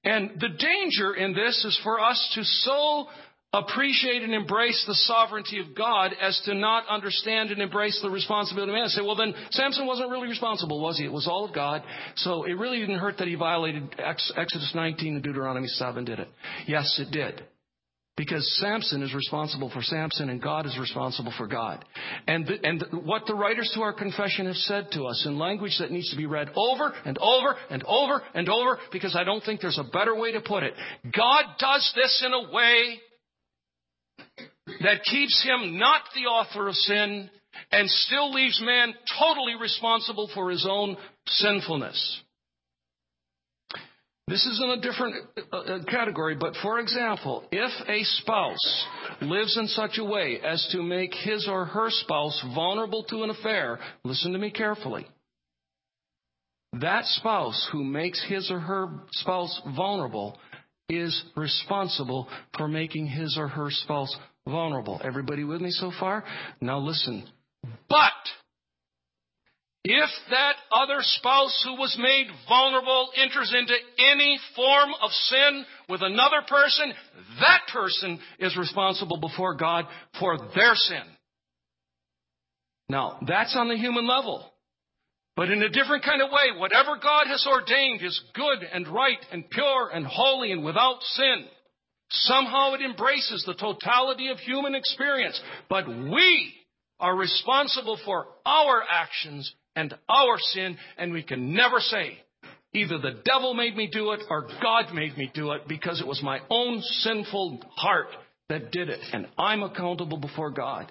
And 0.04 0.40
the 0.40 0.48
danger 0.48 1.14
in 1.14 1.34
this 1.34 1.64
is 1.64 1.78
for 1.82 2.00
us 2.00 2.32
to 2.34 2.44
so 2.44 3.06
appreciate 3.52 4.22
and 4.22 4.34
embrace 4.34 4.84
the 4.86 4.94
sovereignty 4.94 5.58
of 5.60 5.74
God 5.74 6.12
as 6.20 6.40
to 6.44 6.54
not 6.54 6.86
understand 6.88 7.50
and 7.50 7.60
embrace 7.60 7.98
the 8.02 8.10
responsibility 8.10 8.70
of 8.72 8.74
man. 8.74 8.84
I 8.84 8.88
Say, 8.88 9.02
well, 9.02 9.16
then 9.16 9.34
Samson 9.50 9.86
wasn't 9.86 10.10
really 10.10 10.28
responsible, 10.28 10.80
was 10.80 10.98
he? 10.98 11.04
It 11.04 11.12
was 11.12 11.26
all 11.26 11.44
of 11.44 11.54
God. 11.54 11.82
So 12.16 12.44
it 12.44 12.52
really 12.52 12.80
didn't 12.80 12.98
hurt 12.98 13.18
that 13.18 13.28
he 13.28 13.34
violated 13.34 13.94
Exodus 13.98 14.72
19 14.74 15.14
and 15.14 15.22
Deuteronomy 15.22 15.68
7, 15.68 16.04
did 16.04 16.20
it? 16.20 16.28
Yes, 16.66 17.00
it 17.00 17.10
did. 17.10 17.42
Because 18.16 18.50
Samson 18.58 19.02
is 19.02 19.14
responsible 19.14 19.68
for 19.68 19.82
Samson 19.82 20.30
and 20.30 20.40
God 20.40 20.64
is 20.64 20.78
responsible 20.78 21.34
for 21.36 21.46
God. 21.46 21.84
And, 22.26 22.46
the, 22.46 22.56
and 22.62 22.82
what 23.04 23.26
the 23.26 23.34
writers 23.34 23.70
to 23.74 23.82
our 23.82 23.92
confession 23.92 24.46
have 24.46 24.56
said 24.56 24.88
to 24.92 25.04
us 25.04 25.24
in 25.26 25.38
language 25.38 25.76
that 25.80 25.90
needs 25.90 26.10
to 26.10 26.16
be 26.16 26.24
read 26.24 26.48
over 26.56 26.94
and 27.04 27.18
over 27.18 27.56
and 27.68 27.84
over 27.84 28.22
and 28.34 28.48
over 28.48 28.78
because 28.90 29.14
I 29.14 29.24
don't 29.24 29.42
think 29.44 29.60
there's 29.60 29.78
a 29.78 29.90
better 29.92 30.16
way 30.16 30.32
to 30.32 30.40
put 30.40 30.62
it. 30.62 30.72
God 31.14 31.44
does 31.58 31.92
this 31.94 32.24
in 32.24 32.32
a 32.32 32.50
way 32.54 33.00
that 34.82 35.04
keeps 35.04 35.44
him 35.44 35.78
not 35.78 36.00
the 36.14 36.22
author 36.22 36.68
of 36.68 36.74
sin 36.74 37.30
and 37.70 37.90
still 37.90 38.32
leaves 38.32 38.60
man 38.64 38.94
totally 39.18 39.54
responsible 39.60 40.30
for 40.34 40.50
his 40.50 40.66
own 40.68 40.96
sinfulness. 41.26 42.22
This 44.28 44.44
is 44.44 44.60
in 44.60 44.70
a 44.70 44.80
different 44.80 45.14
uh, 45.52 45.56
uh, 45.56 45.84
category, 45.84 46.34
but 46.34 46.54
for 46.60 46.80
example, 46.80 47.44
if 47.52 47.70
a 47.88 48.02
spouse 48.02 48.86
lives 49.22 49.56
in 49.56 49.68
such 49.68 49.98
a 49.98 50.04
way 50.04 50.40
as 50.44 50.66
to 50.72 50.82
make 50.82 51.14
his 51.14 51.46
or 51.48 51.64
her 51.64 51.90
spouse 51.90 52.44
vulnerable 52.52 53.04
to 53.04 53.22
an 53.22 53.30
affair, 53.30 53.78
listen 54.02 54.32
to 54.32 54.38
me 54.38 54.50
carefully. 54.50 55.06
That 56.80 57.04
spouse 57.04 57.68
who 57.70 57.84
makes 57.84 58.22
his 58.28 58.50
or 58.50 58.58
her 58.58 58.88
spouse 59.12 59.60
vulnerable 59.76 60.36
is 60.88 61.24
responsible 61.36 62.28
for 62.56 62.66
making 62.66 63.06
his 63.06 63.38
or 63.38 63.46
her 63.46 63.70
spouse 63.70 64.14
vulnerable. 64.44 65.00
Everybody 65.04 65.44
with 65.44 65.60
me 65.60 65.70
so 65.70 65.92
far? 66.00 66.24
Now 66.60 66.80
listen. 66.80 67.28
But 67.88 68.12
if 69.88 70.10
that 70.30 70.56
other 70.72 70.98
spouse 71.00 71.62
who 71.64 71.76
was 71.76 71.96
made 71.96 72.26
vulnerable 72.48 73.10
enters 73.16 73.54
into 73.56 73.74
any 73.98 74.36
form 74.56 74.90
of 75.00 75.10
sin 75.12 75.64
with 75.88 76.02
another 76.02 76.42
person, 76.48 76.92
that 77.40 77.60
person 77.72 78.18
is 78.40 78.56
responsible 78.56 79.20
before 79.20 79.54
God 79.54 79.84
for 80.18 80.38
their 80.56 80.74
sin. 80.74 81.04
Now, 82.88 83.18
that's 83.28 83.54
on 83.56 83.68
the 83.68 83.76
human 83.76 84.08
level. 84.08 84.50
But 85.36 85.50
in 85.50 85.62
a 85.62 85.68
different 85.68 86.04
kind 86.04 86.20
of 86.20 86.32
way, 86.32 86.58
whatever 86.58 86.96
God 87.00 87.26
has 87.28 87.46
ordained 87.46 88.02
is 88.02 88.20
good 88.34 88.66
and 88.72 88.88
right 88.88 89.18
and 89.30 89.48
pure 89.48 89.90
and 89.92 90.04
holy 90.04 90.50
and 90.50 90.64
without 90.64 91.00
sin. 91.02 91.44
Somehow 92.10 92.74
it 92.74 92.80
embraces 92.80 93.44
the 93.46 93.54
totality 93.54 94.28
of 94.28 94.38
human 94.38 94.74
experience. 94.74 95.40
But 95.68 95.86
we 95.86 96.54
are 96.98 97.14
responsible 97.14 97.98
for 98.04 98.26
our 98.44 98.82
actions 98.90 99.52
and 99.76 99.94
our 100.08 100.38
sin, 100.38 100.76
and 100.98 101.12
we 101.12 101.22
can 101.22 101.54
never 101.54 101.78
say, 101.78 102.18
either 102.72 102.98
the 102.98 103.20
devil 103.24 103.54
made 103.54 103.76
me 103.76 103.88
do 103.92 104.12
it 104.12 104.20
or 104.28 104.48
God 104.60 104.92
made 104.92 105.16
me 105.16 105.30
do 105.32 105.52
it 105.52 105.68
because 105.68 106.00
it 106.00 106.06
was 106.06 106.22
my 106.22 106.40
own 106.50 106.80
sinful 106.80 107.60
heart 107.76 108.08
that 108.48 108.72
did 108.72 108.88
it, 108.88 109.00
and 109.12 109.26
I'm 109.38 109.62
accountable 109.62 110.18
before 110.18 110.50
God. 110.50 110.90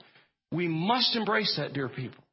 We 0.51 0.67
must 0.67 1.15
embrace 1.15 1.53
that, 1.57 1.73
dear 1.73 1.89
people. 1.89 2.23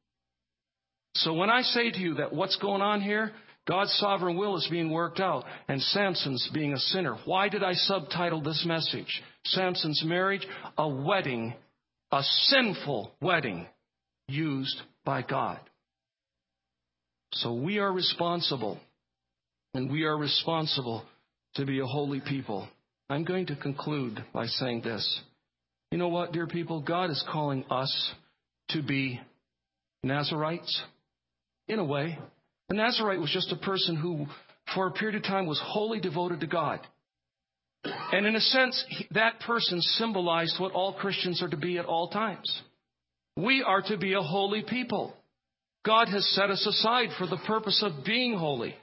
So 1.15 1.33
when 1.33 1.49
I 1.49 1.61
say 1.61 1.91
to 1.91 1.99
you 1.99 2.15
that 2.15 2.33
what's 2.33 2.55
going 2.57 2.81
on 2.81 3.01
here, 3.01 3.31
God's 3.67 3.93
sovereign 3.93 4.35
will 4.37 4.57
is 4.57 4.67
being 4.69 4.89
worked 4.89 5.19
out, 5.19 5.45
and 5.67 5.81
Samson's 5.81 6.49
being 6.53 6.73
a 6.73 6.79
sinner. 6.79 7.17
Why 7.25 7.47
did 7.47 7.63
I 7.63 7.73
subtitle 7.73 8.41
this 8.41 8.63
message? 8.67 9.21
Samson's 9.45 10.03
marriage, 10.05 10.45
a 10.77 10.87
wedding, 10.87 11.53
a 12.11 12.21
sinful 12.23 13.13
wedding 13.21 13.67
used 14.27 14.81
by 15.05 15.21
God. 15.21 15.59
So 17.33 17.53
we 17.53 17.79
are 17.79 17.91
responsible, 17.91 18.79
and 19.73 19.91
we 19.91 20.03
are 20.03 20.17
responsible 20.17 21.03
to 21.55 21.65
be 21.65 21.79
a 21.79 21.85
holy 21.85 22.21
people. 22.21 22.67
I'm 23.09 23.23
going 23.23 23.47
to 23.47 23.55
conclude 23.55 24.23
by 24.33 24.45
saying 24.45 24.81
this. 24.83 25.21
You 25.91 25.97
know 25.97 26.09
what, 26.09 26.31
dear 26.31 26.47
people? 26.47 26.81
God 26.81 27.09
is 27.09 27.23
calling 27.31 27.65
us 27.69 28.11
to 28.69 28.83
be 28.83 29.19
Nazarites, 30.03 30.83
in 31.67 31.79
a 31.79 31.83
way. 31.83 32.17
A 32.69 32.73
Nazarite 32.73 33.19
was 33.19 33.31
just 33.31 33.51
a 33.51 33.65
person 33.65 33.95
who, 33.95 34.25
for 34.75 34.87
a 34.87 34.91
period 34.91 35.15
of 35.15 35.23
time, 35.23 35.45
was 35.45 35.61
wholly 35.63 35.99
devoted 35.99 36.39
to 36.41 36.47
God. 36.47 36.79
And 37.83 38.25
in 38.25 38.35
a 38.35 38.41
sense, 38.41 38.83
that 39.11 39.39
person 39.41 39.81
symbolized 39.81 40.59
what 40.59 40.73
all 40.73 40.93
Christians 40.93 41.41
are 41.41 41.49
to 41.49 41.57
be 41.57 41.77
at 41.77 41.85
all 41.85 42.09
times. 42.09 42.61
We 43.35 43.63
are 43.63 43.81
to 43.81 43.97
be 43.97 44.13
a 44.13 44.21
holy 44.21 44.63
people. 44.67 45.15
God 45.85 46.07
has 46.09 46.25
set 46.33 46.49
us 46.49 46.65
aside 46.65 47.09
for 47.17 47.27
the 47.27 47.41
purpose 47.45 47.83
of 47.85 48.05
being 48.05 48.37
holy. 48.37 48.75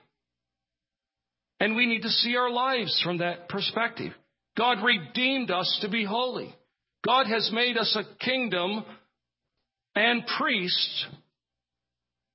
And 1.58 1.76
we 1.76 1.86
need 1.86 2.02
to 2.02 2.08
see 2.08 2.36
our 2.36 2.50
lives 2.50 3.00
from 3.04 3.18
that 3.18 3.48
perspective. 3.48 4.12
God 4.56 4.78
redeemed 4.84 5.50
us 5.50 5.78
to 5.82 5.88
be 5.88 6.04
holy. 6.04 6.54
God 7.04 7.26
has 7.26 7.50
made 7.52 7.76
us 7.76 7.96
a 7.96 8.24
kingdom 8.24 8.84
and 9.94 10.22
priests. 10.38 11.06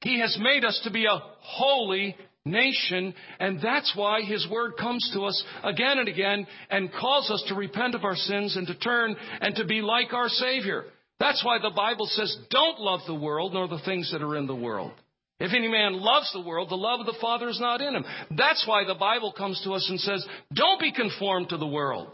He 0.01 0.19
has 0.19 0.37
made 0.39 0.65
us 0.65 0.79
to 0.83 0.91
be 0.91 1.05
a 1.05 1.21
holy 1.39 2.15
nation, 2.45 3.13
and 3.39 3.59
that's 3.61 3.91
why 3.95 4.21
His 4.21 4.47
Word 4.49 4.73
comes 4.77 5.09
to 5.13 5.25
us 5.25 5.43
again 5.63 5.97
and 5.97 6.07
again 6.07 6.45
and 6.69 6.91
calls 6.93 7.29
us 7.31 7.43
to 7.47 7.55
repent 7.55 7.95
of 7.95 8.03
our 8.03 8.15
sins 8.15 8.55
and 8.55 8.67
to 8.67 8.75
turn 8.75 9.15
and 9.41 9.55
to 9.55 9.65
be 9.65 9.81
like 9.81 10.13
our 10.13 10.29
Savior. 10.29 10.85
That's 11.19 11.43
why 11.43 11.59
the 11.59 11.73
Bible 11.75 12.07
says, 12.07 12.37
don't 12.49 12.79
love 12.79 13.01
the 13.07 13.15
world 13.15 13.53
nor 13.53 13.67
the 13.67 13.81
things 13.85 14.11
that 14.11 14.21
are 14.21 14.35
in 14.35 14.47
the 14.47 14.55
world. 14.55 14.91
If 15.39 15.53
any 15.53 15.67
man 15.67 15.99
loves 15.99 16.31
the 16.33 16.41
world, 16.41 16.69
the 16.69 16.75
love 16.75 17.01
of 17.01 17.05
the 17.05 17.17
Father 17.19 17.49
is 17.49 17.59
not 17.59 17.81
in 17.81 17.95
him. 17.95 18.05
That's 18.37 18.65
why 18.67 18.85
the 18.85 18.95
Bible 18.95 19.33
comes 19.33 19.61
to 19.63 19.71
us 19.71 19.85
and 19.89 19.99
says, 19.99 20.25
don't 20.53 20.79
be 20.79 20.93
conformed 20.93 21.49
to 21.49 21.57
the 21.57 21.67
world. 21.67 22.09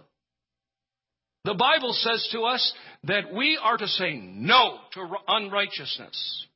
The 1.44 1.54
Bible 1.54 1.94
says 1.94 2.28
to 2.34 2.42
us 2.42 2.74
that 3.06 3.34
we 3.34 3.60
are 3.62 3.78
to 3.78 3.88
say 3.88 4.16
no 4.16 4.78
to 4.94 5.08
unrighteousness. 5.28 6.48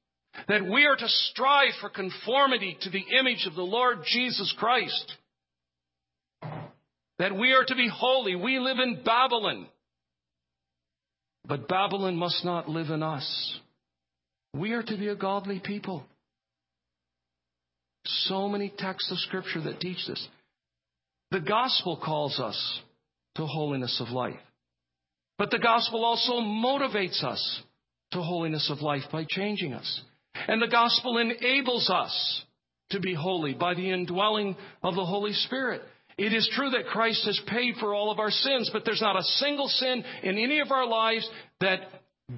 That 0.47 0.65
we 0.65 0.85
are 0.85 0.95
to 0.95 1.07
strive 1.07 1.73
for 1.81 1.89
conformity 1.89 2.77
to 2.81 2.89
the 2.89 3.03
image 3.19 3.45
of 3.47 3.55
the 3.55 3.63
Lord 3.63 3.99
Jesus 4.05 4.53
Christ. 4.57 5.13
That 7.17 7.35
we 7.37 7.53
are 7.53 7.63
to 7.63 7.75
be 7.75 7.89
holy. 7.91 8.35
We 8.35 8.59
live 8.59 8.77
in 8.79 9.03
Babylon. 9.03 9.67
But 11.47 11.67
Babylon 11.67 12.15
must 12.15 12.43
not 12.43 12.69
live 12.69 12.89
in 12.89 13.03
us. 13.03 13.59
We 14.53 14.71
are 14.71 14.83
to 14.83 14.97
be 14.97 15.09
a 15.09 15.15
godly 15.15 15.59
people. 15.59 16.05
So 18.05 18.47
many 18.47 18.71
texts 18.77 19.11
of 19.11 19.19
Scripture 19.19 19.61
that 19.61 19.79
teach 19.79 20.05
this. 20.07 20.27
The 21.31 21.41
gospel 21.41 21.99
calls 22.03 22.39
us 22.39 22.79
to 23.35 23.45
holiness 23.45 23.99
of 23.99 24.09
life. 24.09 24.39
But 25.37 25.51
the 25.51 25.59
gospel 25.59 26.05
also 26.05 26.33
motivates 26.39 27.23
us 27.23 27.61
to 28.11 28.21
holiness 28.21 28.69
of 28.71 28.81
life 28.81 29.03
by 29.11 29.25
changing 29.27 29.73
us. 29.73 30.01
And 30.47 30.61
the 30.61 30.67
gospel 30.67 31.17
enables 31.17 31.89
us 31.89 32.43
to 32.91 32.99
be 32.99 33.13
holy 33.13 33.53
by 33.53 33.73
the 33.73 33.91
indwelling 33.91 34.55
of 34.83 34.95
the 34.95 35.05
Holy 35.05 35.33
Spirit. 35.33 35.81
It 36.17 36.33
is 36.33 36.49
true 36.55 36.69
that 36.69 36.87
Christ 36.87 37.25
has 37.25 37.39
paid 37.47 37.75
for 37.79 37.93
all 37.93 38.09
of 38.09 38.19
our 38.19 38.31
sins, 38.31 38.69
but 38.71 38.83
there's 38.85 39.01
not 39.01 39.19
a 39.19 39.23
single 39.23 39.67
sin 39.67 40.03
in 40.23 40.37
any 40.37 40.59
of 40.59 40.71
our 40.71 40.87
lives 40.87 41.29
that 41.59 41.79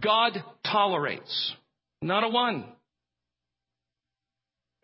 God 0.01 0.43
tolerates. 0.65 1.53
Not 2.01 2.23
a 2.23 2.30
one. 2.30 2.65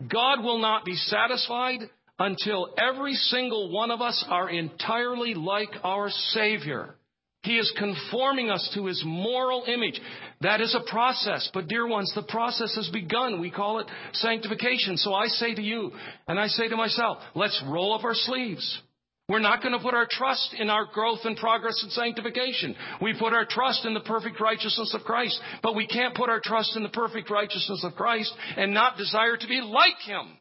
God 0.08 0.42
will 0.42 0.58
not 0.58 0.84
be 0.84 0.94
satisfied 0.94 1.80
until 2.18 2.74
every 2.78 3.14
single 3.14 3.72
one 3.72 3.90
of 3.90 4.00
us 4.00 4.24
are 4.28 4.48
entirely 4.48 5.34
like 5.34 5.70
our 5.82 6.10
Savior. 6.10 6.94
He 7.42 7.58
is 7.58 7.72
conforming 7.76 8.50
us 8.50 8.70
to 8.74 8.86
His 8.86 9.02
moral 9.04 9.64
image. 9.66 10.00
That 10.40 10.60
is 10.60 10.74
a 10.74 10.90
process. 10.90 11.50
But 11.52 11.68
dear 11.68 11.86
ones, 11.86 12.10
the 12.14 12.22
process 12.22 12.74
has 12.76 12.88
begun. 12.88 13.40
We 13.40 13.50
call 13.50 13.80
it 13.80 13.86
sanctification. 14.14 14.96
So 14.96 15.12
I 15.12 15.26
say 15.26 15.54
to 15.54 15.62
you, 15.62 15.92
and 16.26 16.38
I 16.38 16.46
say 16.46 16.68
to 16.68 16.76
myself, 16.76 17.18
let's 17.34 17.62
roll 17.66 17.92
up 17.94 18.04
our 18.04 18.14
sleeves. 18.14 18.80
We're 19.28 19.38
not 19.38 19.62
going 19.62 19.72
to 19.72 19.82
put 19.82 19.94
our 19.94 20.06
trust 20.08 20.54
in 20.58 20.68
our 20.68 20.84
growth 20.92 21.20
and 21.24 21.36
progress 21.36 21.82
and 21.82 21.90
sanctification. 21.92 22.76
We 23.00 23.18
put 23.18 23.32
our 23.32 23.46
trust 23.48 23.86
in 23.86 23.94
the 23.94 24.00
perfect 24.00 24.38
righteousness 24.38 24.94
of 24.94 25.02
Christ. 25.02 25.40
But 25.62 25.74
we 25.74 25.86
can't 25.86 26.14
put 26.14 26.28
our 26.28 26.40
trust 26.44 26.76
in 26.76 26.82
the 26.82 26.90
perfect 26.90 27.30
righteousness 27.30 27.82
of 27.84 27.94
Christ 27.94 28.32
and 28.56 28.74
not 28.74 28.98
desire 28.98 29.36
to 29.36 29.46
be 29.46 29.62
like 29.62 29.98
Him. 30.04 30.36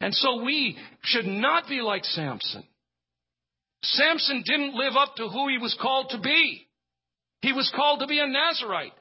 And 0.00 0.14
so 0.14 0.42
we 0.42 0.78
should 1.02 1.26
not 1.26 1.68
be 1.68 1.80
like 1.82 2.04
Samson. 2.04 2.64
Samson 3.82 4.42
didn't 4.46 4.74
live 4.74 4.94
up 4.96 5.16
to 5.16 5.28
who 5.28 5.48
he 5.48 5.58
was 5.58 5.76
called 5.80 6.10
to 6.10 6.20
be. 6.20 6.66
He 7.42 7.52
was 7.52 7.70
called 7.76 8.00
to 8.00 8.06
be 8.06 8.20
a 8.20 8.26
Nazarite. 8.26 8.94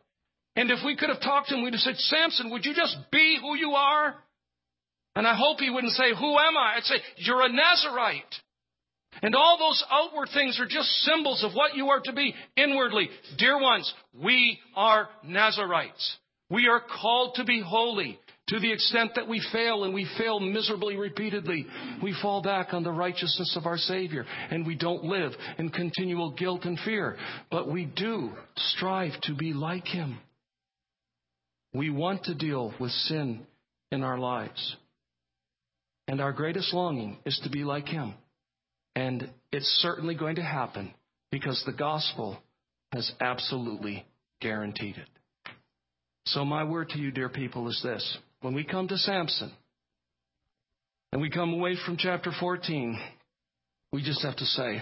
And 0.57 0.69
if 0.69 0.79
we 0.85 0.97
could 0.97 1.09
have 1.09 1.21
talked 1.21 1.47
to 1.49 1.55
him, 1.55 1.63
we'd 1.63 1.73
have 1.73 1.79
said, 1.79 1.97
Samson, 1.97 2.51
would 2.51 2.65
you 2.65 2.73
just 2.73 2.97
be 3.11 3.37
who 3.41 3.55
you 3.55 3.71
are? 3.71 4.15
And 5.15 5.27
I 5.27 5.35
hope 5.35 5.59
he 5.59 5.69
wouldn't 5.69 5.93
say, 5.93 6.09
Who 6.09 6.37
am 6.37 6.57
I? 6.57 6.75
I'd 6.77 6.83
say, 6.83 6.95
You're 7.17 7.45
a 7.45 7.51
Nazarite. 7.51 8.23
And 9.21 9.35
all 9.35 9.57
those 9.59 9.83
outward 9.91 10.29
things 10.33 10.59
are 10.59 10.65
just 10.65 10.89
symbols 11.03 11.43
of 11.43 11.53
what 11.53 11.75
you 11.75 11.89
are 11.89 11.99
to 12.01 12.13
be 12.13 12.33
inwardly. 12.57 13.09
Dear 13.37 13.61
ones, 13.61 13.93
we 14.13 14.59
are 14.75 15.07
Nazarites. 15.23 16.17
We 16.49 16.67
are 16.67 16.81
called 17.01 17.35
to 17.35 17.43
be 17.43 17.61
holy. 17.65 18.19
To 18.49 18.59
the 18.59 18.73
extent 18.73 19.11
that 19.15 19.27
we 19.27 19.41
fail 19.53 19.85
and 19.85 19.93
we 19.93 20.05
fail 20.17 20.39
miserably 20.41 20.97
repeatedly, 20.97 21.65
we 22.03 22.13
fall 22.21 22.41
back 22.41 22.73
on 22.73 22.83
the 22.83 22.91
righteousness 22.91 23.55
of 23.55 23.65
our 23.65 23.77
Savior 23.77 24.25
and 24.51 24.67
we 24.67 24.75
don't 24.75 25.05
live 25.05 25.31
in 25.57 25.69
continual 25.69 26.31
guilt 26.31 26.65
and 26.65 26.77
fear. 26.79 27.15
But 27.49 27.71
we 27.71 27.85
do 27.85 28.31
strive 28.57 29.13
to 29.23 29.33
be 29.33 29.53
like 29.53 29.87
Him. 29.87 30.19
We 31.73 31.89
want 31.89 32.25
to 32.25 32.35
deal 32.35 32.73
with 32.79 32.91
sin 32.91 33.47
in 33.91 34.03
our 34.03 34.19
lives. 34.19 34.75
And 36.07 36.21
our 36.21 36.33
greatest 36.33 36.73
longing 36.73 37.17
is 37.25 37.39
to 37.43 37.49
be 37.49 37.63
like 37.63 37.87
Him. 37.87 38.13
And 38.95 39.29
it's 39.51 39.67
certainly 39.81 40.15
going 40.15 40.35
to 40.35 40.43
happen 40.43 40.93
because 41.31 41.61
the 41.65 41.73
gospel 41.73 42.37
has 42.91 43.11
absolutely 43.19 44.05
guaranteed 44.41 44.97
it. 44.97 45.09
So, 46.25 46.45
my 46.45 46.63
word 46.63 46.89
to 46.89 46.99
you, 46.99 47.11
dear 47.11 47.29
people, 47.29 47.67
is 47.67 47.79
this. 47.83 48.17
When 48.41 48.53
we 48.53 48.63
come 48.63 48.87
to 48.87 48.97
Samson 48.97 49.51
and 51.11 51.21
we 51.21 51.29
come 51.29 51.53
away 51.53 51.75
from 51.85 51.97
chapter 51.97 52.31
14, 52.39 52.99
we 53.91 54.03
just 54.03 54.23
have 54.23 54.35
to 54.35 54.45
say, 54.45 54.81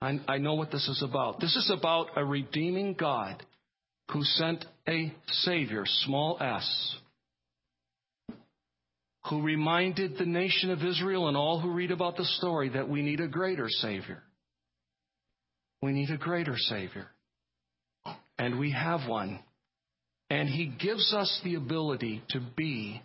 I, 0.00 0.20
I 0.28 0.38
know 0.38 0.54
what 0.54 0.70
this 0.70 0.86
is 0.88 1.02
about. 1.02 1.40
This 1.40 1.56
is 1.56 1.70
about 1.76 2.08
a 2.16 2.24
redeeming 2.24 2.94
God 2.94 3.42
who 4.10 4.22
sent 4.22 4.64
a 4.88 5.14
Savior, 5.28 5.84
small 5.86 6.38
s, 6.40 6.96
who 9.28 9.42
reminded 9.42 10.18
the 10.18 10.26
nation 10.26 10.70
of 10.70 10.82
Israel 10.82 11.28
and 11.28 11.36
all 11.36 11.60
who 11.60 11.72
read 11.72 11.90
about 11.90 12.16
the 12.16 12.24
story 12.24 12.70
that 12.70 12.88
we 12.88 13.02
need 13.02 13.20
a 13.20 13.28
greater 13.28 13.68
Savior. 13.68 14.22
We 15.82 15.92
need 15.92 16.10
a 16.10 16.18
greater 16.18 16.56
Savior. 16.56 17.06
And 18.38 18.58
we 18.58 18.72
have 18.72 19.08
one. 19.08 19.40
And 20.28 20.48
He 20.48 20.66
gives 20.66 21.14
us 21.14 21.40
the 21.44 21.54
ability 21.54 22.22
to 22.30 22.40
be 22.56 23.02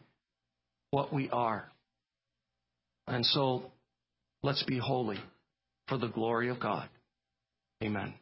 what 0.92 1.14
we 1.14 1.30
are. 1.30 1.66
And 3.08 3.26
so 3.26 3.64
let's 4.44 4.64
be 4.64 4.78
holy 4.78 5.20
for 5.88 5.98
the 5.98 6.08
glory 6.08 6.50
of 6.50 6.60
God. 6.60 6.90
Amen. 7.84 8.14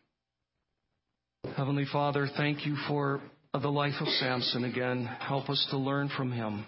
Heavenly 1.56 1.86
Father, 1.92 2.28
thank 2.38 2.66
you 2.66 2.76
for 2.88 3.22
the 3.54 3.70
life 3.70 3.96
of 4.00 4.08
Samson 4.08 4.66
again. 4.66 5.06
Help 5.06 5.50
us 5.50 5.66
to 5.72 5.78
learn 5.78 6.10
from 6.16 6.32
him. 6.32 6.66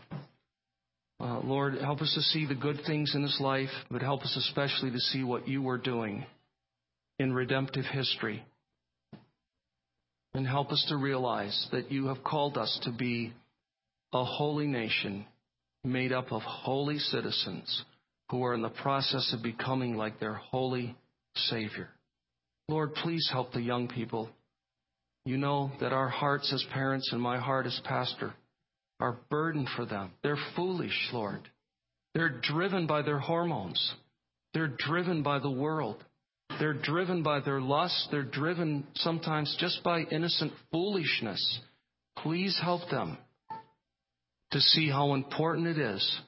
Uh, 1.20 1.42
Lord, 1.44 1.76
help 1.76 2.02
us 2.02 2.14
to 2.16 2.22
see 2.22 2.46
the 2.46 2.56
good 2.56 2.80
things 2.88 3.14
in 3.14 3.24
his 3.24 3.38
life, 3.42 3.70
but 3.92 4.02
help 4.02 4.22
us 4.22 4.36
especially 4.38 4.92
to 4.92 5.00
see 5.00 5.24
what 5.24 5.48
you 5.48 5.68
are 5.68 5.78
doing 5.78 6.26
in 7.18 7.34
redemptive 7.34 7.86
history. 7.86 8.44
And 10.34 10.48
help 10.48 10.72
us 10.72 10.86
to 10.90 10.96
realize 10.96 11.68
that 11.72 11.92
you 11.92 12.08
have 12.08 12.24
called 12.24 12.58
us 12.58 12.80
to 12.84 12.92
be 12.92 13.34
a 14.14 14.24
holy 14.24 14.68
nation 14.68 15.26
made 15.84 16.14
up 16.14 16.32
of 16.32 16.42
holy 16.42 17.00
citizens 17.00 17.84
who 18.30 18.44
are 18.44 18.54
in 18.54 18.62
the 18.62 18.70
process 18.70 19.34
of 19.34 19.44
becoming 19.44 19.98
like 19.98 20.20
their 20.20 20.36
holy 20.36 20.96
Savior. 21.36 21.90
Lord, 22.70 22.94
please 22.94 23.28
help 23.32 23.52
the 23.52 23.62
young 23.62 23.88
people. 23.88 24.30
You 25.26 25.38
know 25.38 25.72
that 25.82 25.92
our 25.92 26.10
hearts 26.10 26.54
as 26.54 26.64
parents 26.72 27.10
and 27.12 27.22
my 27.22 27.40
heart 27.40 27.66
as 27.66 27.80
pastor 27.84 28.34
are 29.00 29.18
burden 29.30 29.68
for 29.76 29.86
them. 29.86 30.12
They're 30.24 30.38
foolish, 30.56 31.10
Lord. 31.14 31.42
They're 32.14 32.40
driven 32.42 32.88
by 32.88 33.02
their 33.02 33.20
hormones. 33.20 33.94
They're 34.54 34.74
driven 34.78 35.24
by 35.24 35.40
the 35.40 35.52
world. 35.52 36.04
They're 36.60 36.74
driven 36.74 37.24
by 37.24 37.40
their 37.40 37.62
lust. 37.62 38.10
They're 38.12 38.24
driven 38.24 38.86
sometimes 38.96 39.56
just 39.60 39.84
by 39.84 40.02
innocent 40.02 40.52
foolishness. 40.72 41.60
Please 42.18 42.58
help 42.62 42.90
them 42.90 43.18
to 44.52 44.60
see 44.60 44.90
how 44.90 45.14
important 45.14 45.68
it 45.68 45.78
is 45.78 46.20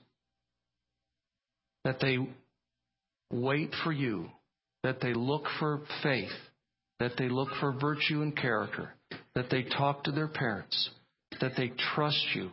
that 1.84 2.00
they 2.00 2.18
wait 3.32 3.74
for 3.84 3.92
you, 3.92 4.30
that 4.84 5.02
they 5.02 5.14
look 5.14 5.46
for 5.60 5.82
faith, 6.04 6.30
that 7.00 7.14
they 7.18 7.28
look 7.28 7.50
for 7.60 7.72
virtue 7.72 8.22
and 8.22 8.38
character, 8.38 8.94
that 9.34 9.50
they 9.50 9.64
talk 9.64 10.04
to 10.04 10.12
their 10.12 10.28
parents, 10.28 10.90
that 11.40 11.54
they 11.58 11.72
trust 11.96 12.24
you, 12.36 12.52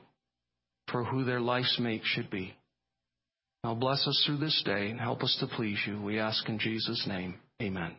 for 0.90 1.04
who 1.04 1.24
their 1.24 1.40
life's 1.40 1.78
mate 1.78 2.02
should 2.04 2.30
be. 2.30 2.54
Now 3.64 3.74
bless 3.74 4.06
us 4.06 4.22
through 4.24 4.38
this 4.38 4.62
day 4.64 4.90
and 4.90 5.00
help 5.00 5.22
us 5.22 5.36
to 5.40 5.46
please 5.46 5.78
you. 5.86 6.00
We 6.00 6.18
ask 6.18 6.48
in 6.48 6.58
Jesus' 6.58 7.06
name. 7.06 7.36
Amen. 7.60 7.96